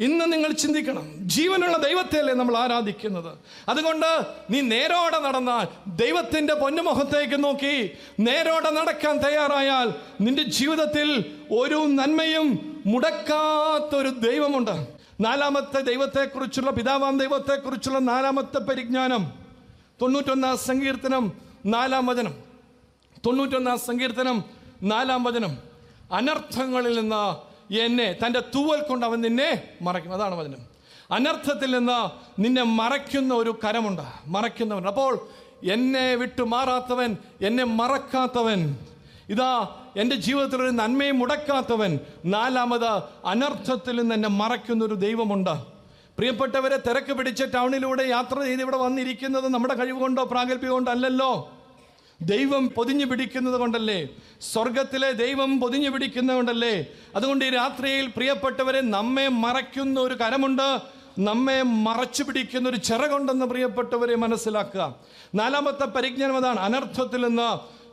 ഇന്ന് 0.00 0.32
നിങ്ങൾ 0.32 0.52
ചിന്തിക്കണം 0.52 1.28
ജീവനുള്ള 1.28 1.76
ദൈവത്തെയല്ലേ 1.76 2.34
നമ്മൾ 2.34 2.56
ആരാധിക്കുന്നത്? 2.56 3.38
അതുകൊണ്ട് 3.68 4.26
നീ 4.50 4.60
നേരോടെ 4.60 5.18
നടന്നാൽ 5.18 5.66
ദൈവത്തിന്റെ 5.86 6.54
പൊന്നുമുഖത്തേക്ക് 6.54 7.44
നോക്കി 7.44 7.90
നേരോടെ 8.20 8.70
നടക്കാൻ 8.70 9.16
തയ്യാറായാൽ 9.16 9.94
നിന്റെ 10.20 10.42
ജീവിതത്തിൽ 10.42 11.24
ഒരു 11.50 11.74
നന്മയും 11.74 12.80
മുടക്കാത്തൊരു 12.86 14.08
ദൈവമുണ്ട്. 14.08 14.86
നാലാമത്തെ 15.20 15.80
ദൈവത്തെക്കുറിച്ചുള്ള 15.80 16.70
പിതാവാം 16.70 17.18
ദൈവത്തെക്കുറിച്ചുള്ള 17.18 17.98
നാലാമത്തെ 17.98 18.58
പരിജ്ഞാനം 18.58 19.32
തൊണ്ണൂറ്റൊന്നാം 20.02 20.58
സങ്കീർത്തനം 20.58 21.49
നാലാം 21.66 22.06
വചനം. 22.06 22.34
തൊണ്ണൂറ്റൊന്നാം 23.26 23.78
സങ്കീർത്തനം 23.78 24.44
നാലാം 24.82 25.24
വചനം. 25.24 25.58
അനർത്ഥങ്ങളിൽ 26.12 27.00
നിന്ന് 27.00 27.50
എന്നെ 27.74 28.16
തന്റെ 28.26 28.40
തൂവൽ 28.40 28.82
കൊണ്ട് 28.82 29.06
അവൻ 29.06 29.20
നിന്നെ 29.20 29.62
മറയ്ക്കും. 29.82 30.14
അതാണ് 30.14 30.34
വചനം. 30.34 30.58
അനർത്ഥത്തിൽ 31.10 31.70
നിന്ന് 31.78 32.10
നിന്നെ 32.42 32.62
മറയ്ക്കുന്ന 32.62 33.34
ഒരു 33.34 33.58
കരമുണ്ട്. 33.64 34.02
മറയ്ക്കുന്നവൻ. 34.26 34.86
അപ്പോൾ 34.86 35.28
എന്നെ 35.72 36.14
വിട്ടു 36.14 36.42
മാറാത്തവൻ 36.42 37.16
എന്നെ 37.40 37.64
മറക്കാത്തവൻ 37.64 38.78
ഇതാ 39.28 39.76
എന്റെ 39.96 40.16
ജീവിതത്തിൽ 40.16 40.62
ഒരു 40.62 40.70
നന്മയും 40.70 41.18
മുടക്കാത്തവൻ 41.18 41.98
നാലാമത് 42.24 43.02
അനർത്ഥത്തിൽ 43.24 44.00
നിന്ന് 44.00 44.14
എന്നെ 44.14 44.28
മറയ്ക്കുന്ന 44.28 44.84
ഒരു 44.84 44.94
ദൈവമുണ്ട്. 44.94 45.79
പ്രിയപ്പെട്ടവരെ 46.20 46.76
തിരക്ക് 46.76 47.12
പിടിച്ച് 47.12 47.44
ടൗണിലൂടെ 47.54 48.02
യാത്ര 48.02 48.42
ചെയ്ത് 48.42 48.62
ഇവിടെ 48.62 48.76
വന്നിരിക്കുന്നത് 48.76 49.48
നമ്മുടെ 49.48 49.74
കഴിവ് 49.74 50.00
കൊണ്ടോ 50.00 50.24
പ്രാഗൽഭ്യം 50.24 50.90
അല്ലല്ലോ. 50.90 51.52
ദൈവം 52.22 52.68
പൊതിഞ്ഞു 52.68 53.04
പിടിക്കുന്നത് 53.04 53.54
കൊണ്ടല്ലേ? 53.54 54.08
സ്വർഗത്തിലെ 54.40 55.12
ദൈവം 55.12 55.60
പൊതിഞ്ഞു 55.60 55.90
പിടിക്കുന്നത് 55.90 56.36
കൊണ്ടല്ലേ? 56.36 56.86
അതുകൊണ്ട് 57.16 57.44
ഈ 57.44 57.50
രാത്രിയിൽ 57.50 58.06
പ്രിയപ്പെട്ടവരെ 58.06 58.80
നമ്മെ 58.80 59.28
മറയ്ക്കുന്ന 59.28 60.00
ഒരു 60.00 60.14
കരമുണ്ട്. 60.14 60.80
നമ്മെ 61.18 61.62
മറച്ചു 61.62 62.22
പിടിക്കുന്ന 62.22 62.68
ഒരു 62.68 62.76
ചിറകുണ്ടെന്ന് 62.76 63.46
പ്രിയപ്പെട്ടവരെ 63.46 64.14
മനസ്സിലാക്കുക. 64.14 64.94
നാലാമത്തെ 65.34 65.84
പരിജ്ഞാനം 65.84 66.36
അതാണ്. 66.36 66.60
അനർത്ഥത്തിൽ 66.60 67.26
നിന്ന് 67.26 67.50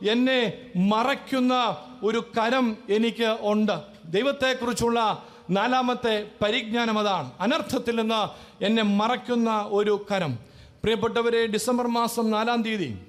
എന്നെ 0.08 0.52
മറയ്ക്കുന്ന 0.76 1.76
ഒരു 2.02 2.24
കരം 2.38 2.76
എനിക്ക് 2.90 3.36
ഉണ്ട്. 3.40 3.80
ദൈവത്തെക്കുറിച്ചുള്ള 4.04 5.28
നാലാമത്തെ 5.50 6.30
പരിജ്ഞാനം 6.42 6.98
അതാണ്. 6.98 7.32
അനർത്ഥത്തിൽ 7.40 8.00
നിന്ന് 8.00 8.20
എന്നെ 8.64 8.82
മറയ്ക്കുന്ന 8.82 9.64
ഒരു 9.68 10.06
കരം 10.10 10.34
പ്രിയപ്പെട്ടവരെ 10.82 11.46
ഡിസംബർ 11.46 11.86
മാസം 11.86 12.30
നാലാം 12.30 12.62
തീയതി. 12.62 13.06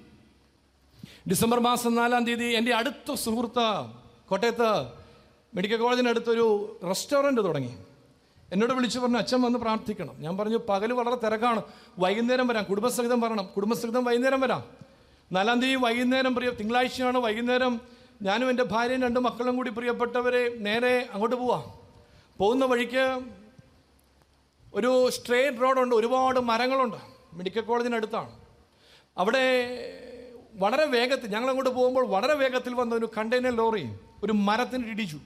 ഡിസംബർ 1.29 1.59
മാസം 1.59 1.95
നാലാം 1.95 2.25
തീയതി 2.25 2.45
എന്റെ 2.45 2.75
അടുത്ത 2.75 3.13
സുഹൃത്ത് 3.13 3.85
കോട്ടയത്ത് 4.29 4.87
മെഡിക്കൽ 5.55 5.77
കോളേജിനടുത്തൊരു 5.77 6.79
റെസ്റ്റോറന്റ് 6.87 7.43
തുടങ്ങി. 7.43 7.77
എന്നോട് 8.53 8.73
വിളിച്ചു 8.73 8.99
പറഞ്ഞു 8.99 9.17
അച്ഛൻ 9.17 9.41
വന്ന് 9.41 9.59
പ്രാർത്ഥിക്കണം. 9.59 10.15
ഞാൻ 10.19 10.37
പറഞ്ഞു 10.37 10.57
പകൽ 10.69 10.93
വളരെ 10.93 11.15
തിരക്കാണ്. 11.15 11.61
വൈകുന്നേരം 11.99 12.47
വരാം. 12.47 12.63
കുടുംബസഹിതം 12.63 13.21
വരണം. 13.21 13.49
കുടുംബസഹിതം 13.55 14.03
വൈകുന്നേരം 14.03 14.41
വരാം. 14.41 14.63
നാലാം 15.31 15.61
തീയതി 15.61 15.75
വൈകുന്നേരം 15.75 16.35
പ്രിയ 16.35 16.49
തിങ്കളാഴ്ചയാണ് 16.49 17.17
വൈകുന്നേരം 17.17 17.81
ഞാനും 18.21 18.49
എന്റെ 18.49 18.63
ഭാര്യയും 18.63 19.01
രണ്ട് 19.01 19.19
മക്കളും 19.19 19.55
കൂടി 19.55 19.69
പ്രിയപ്പെട്ടവരെ 19.69 20.57
നേരെ 20.57 21.09
അങ്ങോട്ട് 21.11 21.35
പോവാം. 21.35 21.78
പോകുന്ന 22.39 22.65
വഴിക്ക് 22.65 23.21
ഒരു 24.73 25.09
സ്ട്രേറ്റ് 25.09 25.61
റോഡുണ്ട് 25.61 25.95
ഒരുപാട് 25.95 26.39
മരങ്ങളുണ്ട് 26.39 26.97
മെഡിക്കൽ 27.33 27.61
കോളേജിനടുത്താണ് 27.61 28.39
അവിടെ 29.17 29.45
വളരെ 30.53 30.85
വേഗത്തിൽ 30.85 31.27
ഞങ്ങൾ 31.27 31.49
അങ്ങോട്ട് 31.49 31.69
പോകുമ്പോൾ 31.69 32.07
വളരെ 32.07 32.33
വേഗത്തിൽ 32.33 32.73
വന്ന 32.73 32.95
ഒരു 32.95 33.09
കണ്ടെയ്നർ 33.17 33.55
ലോറി 33.55 33.89
ഒരു 34.23 34.33
മരത്തിന് 34.33 34.85
ഇടിച്ചു. 34.87 35.19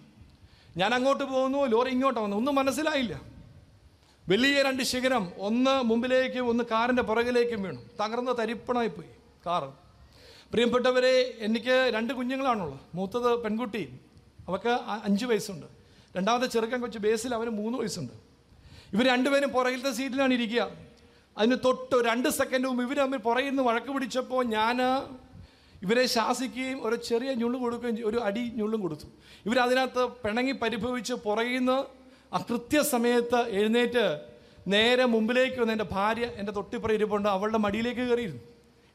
ഞാൻ 0.77 0.93
അങ്ങോട്ട് 0.93 1.23
പോകുന്നു 1.23 1.65
ലോറി 1.65 1.89
ഇങ്ങോട്ട് 1.89 2.19
വന്നു. 2.19 2.37
ഒന്നും 2.37 2.55
മനസ്സിലായില്ല. 2.55 3.21
വലിയ 4.29 4.61
രണ്ട് 4.61 4.83
ശിഖരം 4.83 5.31
ഒന്ന് 5.37 5.83
മുമ്പിലേക്ക് 5.83 6.37
ഒന്ന് 6.37 6.63
കാറിന്റെ 6.63 7.03
പുറകിലേക്കും 7.03 7.63
വീണു. 7.63 7.81
തകർന്ന് 8.01 8.31
തരിപ്പണമായി 8.39 8.87
പോയി 8.87 9.09
കാറ്. 9.45 9.69
പ്രിയപ്പെട്ടവരെ 10.51 11.37
എനിക്ക് 11.39 11.91
രണ്ട് 11.93 12.13
കുഞ്ഞുങ്ങളാണുള്ളത്. 12.13 12.79
മൂത്തത് 12.95 13.43
പെൺകുട്ടി 13.43 13.99
അവൾക്ക് 14.47 14.73
അഞ്ച് 15.03 15.25
വയസ്സുണ്ട്. 15.25 15.82
രണ്ടാമത്തെ 16.15 16.47
ചെറുക്കൻ 16.53 16.81
കൊച്ചു 16.81 16.99
ബേസിൽ 16.99 17.31
അവന് 17.37 17.51
മൂന്ന് 17.59 17.77
വയസ്സുണ്ട്. 17.77 18.13
ഇവർ 18.93 19.05
രണ്ടുപേരും 19.13 19.49
പുറകിലത്തെ 19.49 19.91
സീറ്റിലാണ് 19.91 20.33
ഇരിക്കുക. 20.33 20.63
അതിന് 21.37 21.57
തൊട്ട് 21.65 21.95
രണ്ട് 22.09 22.29
സെക്കൻഡ് 22.29 22.65
മുമ്പ് 22.67 22.83
ഇവർ 22.83 22.97
തമ്മിൽ 23.03 23.21
പുറകിൽ 23.27 23.49
നിന്ന് 23.49 23.63
വഴക്ക് 23.63 23.91
പിടിച്ചപ്പോൾ 23.95 24.43
ഞാൻ 24.57 24.77
ഇവരെ 25.85 26.05
ശാസിക്കുകയും 26.05 26.77
ഒരു 26.87 26.95
ചെറിയ 26.95 27.29
ഞുള്ളു 27.33 27.57
കൊടുക്കുകയും 27.59 28.07
ഒരു 28.09 28.17
അടി 28.17 28.43
ഞുള്ളും 28.59 28.81
കൊടുത്തു. 28.81 29.07
ഇവരതിനകത്ത് 29.45 30.03
പിണങ്ങി 30.23 30.53
പരിഭവിച്ച് 30.63 31.13
പുറകിൽ 31.25 31.55
നിന്ന് 31.57 31.77
ആ 32.35 32.39
കൃത്യസമയത്ത് 32.49 33.39
എഴുന്നേറ്റ് 33.59 34.05
നേരെ 34.73 35.05
മുമ്പിലേക്ക് 35.05 35.57
വന്ന് 35.61 35.73
എന്റെ 35.73 35.87
ഭാര്യ 35.91 36.25
എന്റെ 36.39 36.51
തൊട്ടിപ്പുറം 36.51 36.93
ഇരിപ്പുണ്ട് 36.93 37.29
അവളുടെ 37.29 37.57
മടിയിലേക്ക് 37.57 37.99
കയറിയിരുന്നു. 37.99 38.43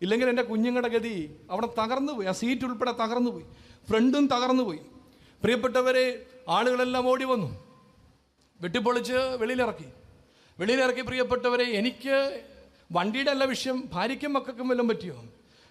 ഇല്ലെങ്കിൽ 0.02 0.28
എന്റെ 0.28 0.42
കുഞ്ഞുങ്ങളുടെ 0.42 0.88
ഗതി 0.88 1.16
അവിടെ 1.50 1.68
തകർന്നു 1.81 2.12
പോയി 2.12 2.26
ആ 2.26 2.33
സീറ്റ് 2.33 2.64
ഉൾപ്പെടെ 2.64 2.92
തകർന്നു 2.92 3.31
പോയി 3.31 3.46
ഫ്രണ്ടും 3.88 4.26
തകർന്നു 4.26 4.62
പോയി. 4.62 4.81
പ്രിയപ്പെട്ടവരെ 5.42 6.07
ആളുകളെല്ലാം 6.48 7.06
ഓടി 7.11 7.24
വന്നു. 7.24 7.48
വെട്ടിപ്പൊളിച്ച് 8.61 9.12
വെളിയിലിറക്കി. 9.12 9.88
വെളിയിലിറക്കി 10.58 11.02
പ്രിയപ്പെട്ടവരെ 11.02 11.66
എനിക്ക് 11.80 12.42
വണ്ടിയുടെ 12.92 13.30
അല്ല 13.30 13.44
വിഷയം 13.44 13.88
ഭാര്യയ്ക്കും 13.92 14.32
മക്കൾക്കും 14.32 14.68
വല്ലതും 14.68 14.88
പറ്റിയോ? 14.88 15.24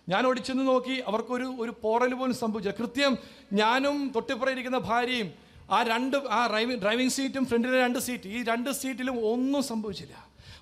ഞാൻ 0.09 0.27
ഓടിച്ചെന്ന് 0.27 0.67
നോക്കി 0.67 0.95
അവർക്കൊരു 1.07 1.47
ഒരു 1.59 1.73
പോറൽ 1.83 2.13
പോലും 2.13 2.35
സംഭവിച്ചില്ല. 2.35 2.77
കൃത്യം 2.77 3.17
ഞാനും 3.53 4.11
തൊട്ടിപ്പുറയിരിക്കുന്ന 4.15 4.77
ഭാര്യയും 4.77 5.29
ആ 5.71 5.83
രണ്ട് 5.83 6.17
ആ 6.17 6.47
ഡ്രൈവിംഗ് 6.51 6.81
ഡ്രൈവിംഗ് 6.81 7.11
സീറ്റും 7.11 7.45
ഫ്രണ്ടിലെ 7.45 7.79
രണ്ട് 7.79 7.99
സീറ്റ് 7.99 8.27
ഈ 8.27 8.43
രണ്ട് 8.43 8.69
സീറ്റിലും 8.81 9.15
ഒന്നും 9.31 9.63
സംഭവിച്ചില്ല. 9.63 10.15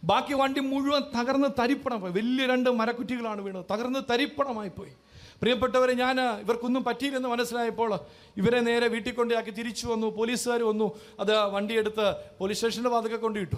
ബാക്കി 0.04 0.34
വണ്ടി 0.34 0.60
മുഴുവൻ 0.60 1.04
തകർന്ന് 1.18 1.50
തരിപ്പണം 1.60 2.02
പോയി 2.02 2.14
വലിയ 2.14 2.46
രണ്ട് 2.48 2.70
മരക്കുറ്റികളാണ് 2.70 3.42
വീണത്. 3.42 3.66
തകർന്ന് 3.72 4.00
തരിപ്പണമായി 4.12 4.70
പോയി. 4.70 4.94
പ്രിയപ്പെട്ടവരെ 5.42 5.94
ഞാൻ 5.94 6.22
ഇവർക്കൊന്നും 6.22 6.84
പറ്റിയില്ലെന്ന് 6.84 7.30
മനസ്സിലായപ്പോൾ 7.30 8.00
ഇവരെ 8.38 8.60
നേരെ 8.60 8.88
വീട്ടിൽ 8.88 9.14
കൊണ്ടാക്കി 9.14 9.52
തിരിച്ചു 9.52 9.88
വന്നു. 9.88 10.08
പോലീസുകാർ 10.08 10.64
വന്നു. 10.64 11.00
അത് 11.20 11.34
വണ്ടിയെടുത്ത് 11.38 12.16
പോലീസ് 12.40 12.58
സ്റ്റേഷന്റെ 12.58 12.90
വാതൊക്കെ 12.90 13.18
കൊണ്ടുവിട്ടു 13.18 13.56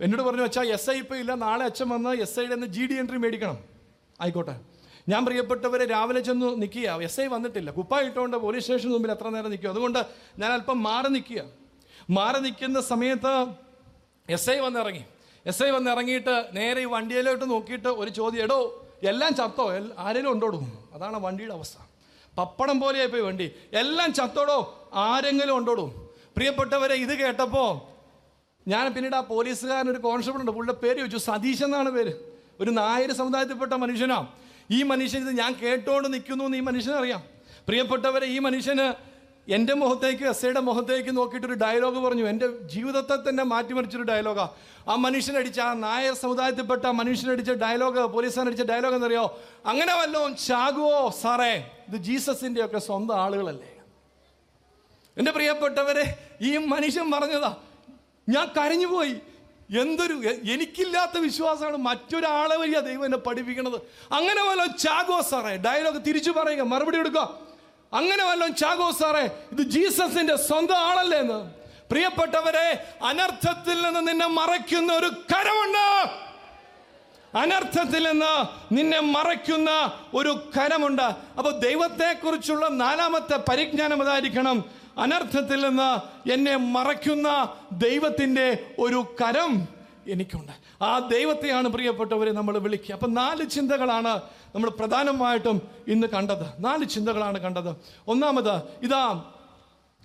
എന്നോട് 0.00 0.22
പറഞ്ഞു 0.22 0.42
അച്ഛാ 0.42 0.62
എസ് 0.62 0.90
ഐ 0.90 0.98
ഇപ്പോൾ 0.98 1.16
ഇല്ല. 1.16 1.34
നാളെ 1.34 1.64
അച്ഛൻ 1.64 1.88
വന്ന് 1.88 2.10
എസ് 2.10 2.40
ഐയുടെ 2.40 2.54
നിന്ന് 2.54 2.66
ജി 2.66 2.86
ഡി 2.86 2.94
എൻട്രി 2.94 3.18
മേടിക്കണം. 3.18 3.58
ആയിക്കോട്ടെ. 4.20 4.60
ഞാൻ 5.08 5.24
പ്രിയപ്പെട്ടവരെ 5.24 5.84
രാവിലെ 5.84 6.20
ചെന്ന് 6.20 6.62
നിൽക്കുക. 6.62 7.02
എസ് 7.02 7.20
ഐ 7.20 7.26
വന്നിട്ടില്ല. 7.26 7.70
കുപ്പായിട്ടുകൊണ്ട് 7.70 8.36
പോലീസ് 8.36 8.64
സ്റ്റേഷന് 8.64 8.90
മുമ്പിൽ 8.90 9.10
എത്ര 9.10 9.28
നേരം 9.28 9.50
നിൽക്കുക 9.50 9.70
അതുകൊണ്ട് 9.70 10.06
ഞാൻ 10.38 10.52
അല്പം 10.52 10.82
മാറി 10.82 11.08
നിൽക്കുക. 11.08 11.42
മാറി 12.10 12.40
നിൽക്കുന്ന 12.40 12.80
സമയത്ത് 12.80 13.46
എസ് 14.28 14.50
ഐ 14.50 14.58
വന്നിറങ്ങി. 14.58 15.04
എസ് 15.46 15.62
ഐ 15.62 15.70
വന്നിറങ്ങിയിട്ട് 15.70 16.46
നേരെ 16.52 16.80
ഈ 16.80 16.84
വണ്ടിയിലോട്ട് 16.84 17.50
നോക്കിയിട്ട് 17.50 17.88
ഒരു 17.88 18.10
ചോദ്യം 18.10 18.42
എടോ 18.42 18.85
എല്ലാം 19.08 19.34
ചത്തോ? 19.34 19.74
എൽ- 19.74 19.92
ആരെങ്കിലും 19.98 20.32
ഉണ്ടോടോ 20.32 20.66
അതാണ് 20.94 21.20
വണ്ടിയുടെ 21.20 21.54
അവസ്ഥ. 21.54 21.76
പപ്പടം 22.38 22.80
പോലെയായി 22.80 23.08
പോയി 23.08 23.22
വണ്ടി. 23.22 23.52
എല്ലാം 23.72 24.12
ചത്തോടോ? 24.12 24.90
ആരെങ്കിലും 24.94 25.56
ഉണ്ടോടും 25.56 26.08
പ്രിയപ്പെട്ടവരെ 26.36 26.94
ഇത് 26.94 27.18
കേട്ടപ്പോൾ 27.18 27.80
ഞാൻ 28.70 28.94
പിന്നീട് 28.94 29.16
ആ 29.16 29.20
പോലീസുകാരൻ 29.20 29.90
ഒരു 29.90 29.98
കോൺസ്റ്റബിൾ 29.98 30.40
ഉണ്ട്. 30.40 30.50
പുള്ളിയുടെ 30.50 30.80
പേര് 30.80 30.98
ചോദിച്ചു. 30.98 31.18
സതീശ് 31.18 31.64
എന്നാണ് 31.64 31.90
പേര്. 31.90 32.12
ഒരു 32.60 32.70
നായർ 32.70 33.12
സമുദായത്തിൽപ്പെട്ട 33.12 33.72
മനുഷ്യനാണ് 33.72 34.26
ഈ 34.70 34.82
മനുഷ്യൻ 34.82 35.28
ഇത് 35.28 35.38
ഞാൻ 35.38 35.52
കേട്ടുകൊണ്ട് 35.52 36.12
നിൽക്കുന്നു 36.12 36.44
എന്ന് 36.44 36.56
ഈ 36.56 36.60
മനുഷ്യനറിയാം. 36.60 37.22
പ്രിയപ്പെട്ടവരെ 37.66 38.26
ഈ 38.26 38.38
മനുഷ്യന് 38.38 39.15
എന്റെ 39.48 39.74
മുഖത്തേക്ക് 39.74 40.24
എസ് 40.24 40.44
ഐയുടെ 40.44 40.60
മുഖത്തേക്ക് 40.60 41.16
നോക്കിയിട്ട് 41.16 41.46
ഒരു 41.46 41.54
ഡയലോഗ് 41.54 41.98
പറഞ്ഞു. 41.98 42.28
എന്റെ 42.28 42.46
ജീവിതത്തെ 42.46 43.28
തന്നെ 43.28 43.42
മാറ്റിമറിച്ചൊരു 43.42 44.02
ഡയലോഗാ 44.02 44.48
ആ. 44.88 44.94
മനുഷ്യനടിച്ച 44.94 45.60
ആ 45.60 45.72
നായർ 45.72 46.14
സമുദായത്തിൽപ്പെട്ട 46.14 46.86
ആ 46.86 46.90
മനുഷ്യനടിച്ച 46.90 47.50
ഡയലോഗ് 47.50 48.00
പോലീസുകാരടിച്ച 48.00 48.62
ഡയലോഗ് 48.62 48.94
എന്നറിയോ? 48.94 49.40
അങ്ങനെ 49.66 49.94
വല്ലതും 49.94 50.36
ചാകുവോ 50.36 51.10
സാറേ? 51.22 51.70
ഇത് 51.88 51.96
ജീസസിന്റെ 51.96 52.64
ഒക്കെ 52.64 52.78
സ്വന്തം 52.78 53.20
ആളുകളല്ലേ? 53.20 53.72
എന്റെ 55.18 55.30
പ്രിയപ്പെട്ടവരെ 55.30 56.18
ഈ 56.40 56.56
മനുഷ്യൻ 56.56 57.10
പറഞ്ഞതാ 57.10 57.56
ഞാൻ 58.28 58.48
കരഞ്ഞുപോയി. 58.58 59.16
എന്തൊരു 59.78 60.14
എനിക്കില്ലാത്ത 60.52 61.18
വിശ്വാസമാണ് 61.18 61.76
മറ്റൊരാളെ 61.76 62.56
വഴിയാ 62.56 62.80
ദൈവം 62.80 63.04
എന്നെ 63.04 63.18
പഠിപ്പിക്കണത്. 63.18 63.76
അങ്ങനെ 64.12 64.48
വല്ലോ 64.48 64.66
ചാഗോ 64.66 65.20
സാറേ? 65.20 65.56
ഡയലോഗ് 65.56 66.06
തിരിച്ചു 66.06 66.30
പറയുക 66.30 66.60
മറുപടി 66.60 66.98
എടുക്കുക. 66.98 67.45
അങ്ങനെ 67.92 68.24
വല്ലതും 68.24 68.54
ചാഗോ 68.54 68.90
സാറേ 68.90 69.24
ഇത് 69.52 69.62
ജീസസിന്റെ 69.62 70.36
സ്വന്തം 70.36 70.76
ആളല്ലേ 70.76 71.18
എന്ന്? 71.18 71.50
പ്രിയപ്പെട്ടവരെ 71.90 72.84
അനർത്ഥത്തിൽ 73.04 73.82
നിന്ന് 73.82 74.08
നിന്നെ 74.08 74.26
മറയ്ക്കുന്ന 74.26 74.92
ഒരു 74.92 75.06
കരമുണ്ട്. 75.06 76.10
അനർത്ഥത്തിൽ 77.38 78.08
നിന്ന് 78.10 78.48
നിന്നെ 78.74 79.00
മറയ്ക്കുന്ന 79.00 79.92
ഒരു 80.14 80.50
കരമുണ്ട്. 80.56 81.02
അപ്പോൾ 81.02 81.58
ദൈവത്തെക്കുറിച്ചുള്ള 81.58 82.68
നാലാമത്തെ 82.68 83.36
പരിജ്ഞാനം 83.36 84.02
അതായിരിക്കണം. 84.02 84.64
അനർത്ഥത്തിൽ 84.98 85.68
നിന്ന് 85.68 86.16
എന്നെ 86.32 86.56
മറയ്ക്കുന്ന 86.56 87.56
ദൈവത്തിന്റെ 87.72 88.74
ഒരു 88.78 89.16
കരം. 89.22 89.75
എനിക്കുണ്ട്. 90.08 90.84
ആ 90.84 90.98
ദൈവത്തെയാണ് 90.98 91.68
പ്രിയപ്പെട്ടവരെ 91.68 92.32
നമ്മൾ 92.32 92.58
വിളിക്കുക. 92.58 92.92
അപ്പം 92.92 93.14
നാല് 93.14 93.50
ചിന്തകളാണ് 93.50 94.20
നമ്മൾ 94.54 94.70
പ്രധാനമായിട്ടും 94.70 95.62
ഇന്ന് 95.88 96.06
കണ്ടത്. 96.06 96.46
നാല് 96.58 96.84
ചിന്തകളാണ് 96.88 97.38
കണ്ടത്. 97.40 97.76
ഒന്നാമത് 98.08 98.62
ഇതാ 98.82 99.32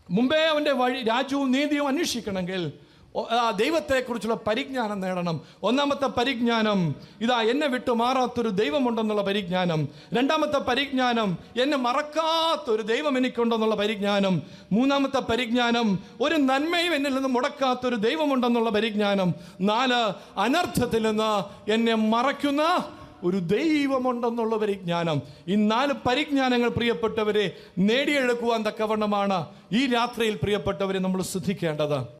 മുമ്പേ 0.09 0.37
അവന്റെ 0.37 0.71
വഴി 0.71 1.03
രാജ്യവും 1.03 1.51
നീതിയും 1.51 1.87
അന്വേഷിക്കണമെങ്കിൽ 1.87 2.73
ആ 3.19 3.51
ദൈവത്തെക്കുറിച്ചുള്ള 3.51 4.37
പരിജ്ഞാനം 4.47 4.99
നേടണം. 4.99 5.41
ഒന്നാമത്തെ 5.63 6.05
പരിജ്ഞാനം 6.05 6.95
ഇതാ 7.21 7.41
എന്നെ 7.41 7.67
വിട്ടു 7.67 7.91
മാറാത്തൊരു 7.91 8.49
ദൈവമുണ്ടെന്നുള്ള 8.49 9.21
പരിജ്ഞാനം. 9.21 9.89
രണ്ടാമത്തെ 10.13 10.59
പരിജ്ഞാനം 10.59 11.37
എന്നെ 11.61 11.77
മറക്കാത്തൊരു 11.77 12.81
ദൈവം 12.81 13.17
എനിക്കുണ്ടെന്നുള്ള 13.17 13.75
പരിജ്ഞാനം. 13.75 14.41
മൂന്നാമത്തെ 14.71 15.19
പരിജ്ഞാനം 15.19 15.99
ഒരു 16.21 16.35
നന്മയും 16.35 16.95
എന്നിൽ 16.95 17.13
നിന്ന് 17.13 17.29
മുടക്കാത്തൊരു 17.29 17.95
ദൈവമുണ്ടെന്നുള്ള 17.95 18.69
പരിജ്ഞാനം. 18.69 19.35
നാല് 19.61 20.13
അനർത്ഥത്തിൽ 20.39 21.07
നിന്ന് 21.07 21.71
എന്നെ 21.71 21.95
മറയ്ക്കുന്ന 21.95 22.85
ഒരു 23.23 23.37
ദൈവമുണ്ടെന്നുള്ള 23.37 24.57
പരിജ്ഞാനം. 24.57 25.21
ഈ 25.47 25.55
നാല് 25.55 25.93
പരിജ്ഞാനങ്ങൾ 26.07 26.69
പ്രിയപ്പെട്ടവരെ 26.69 27.51
നേടിയെടുക്കുവാൻ 27.77 28.63
തക്കവണ്ണമാണ് 28.67 29.45
ഈ 29.71 29.87
രാത്രിയിൽ 29.87 30.35
പ്രിയപ്പെട്ടവരെ 30.35 30.99
നമ്മൾ 30.99 31.21
ശ്രദ്ധിക്കേണ്ടത്. 31.21 32.19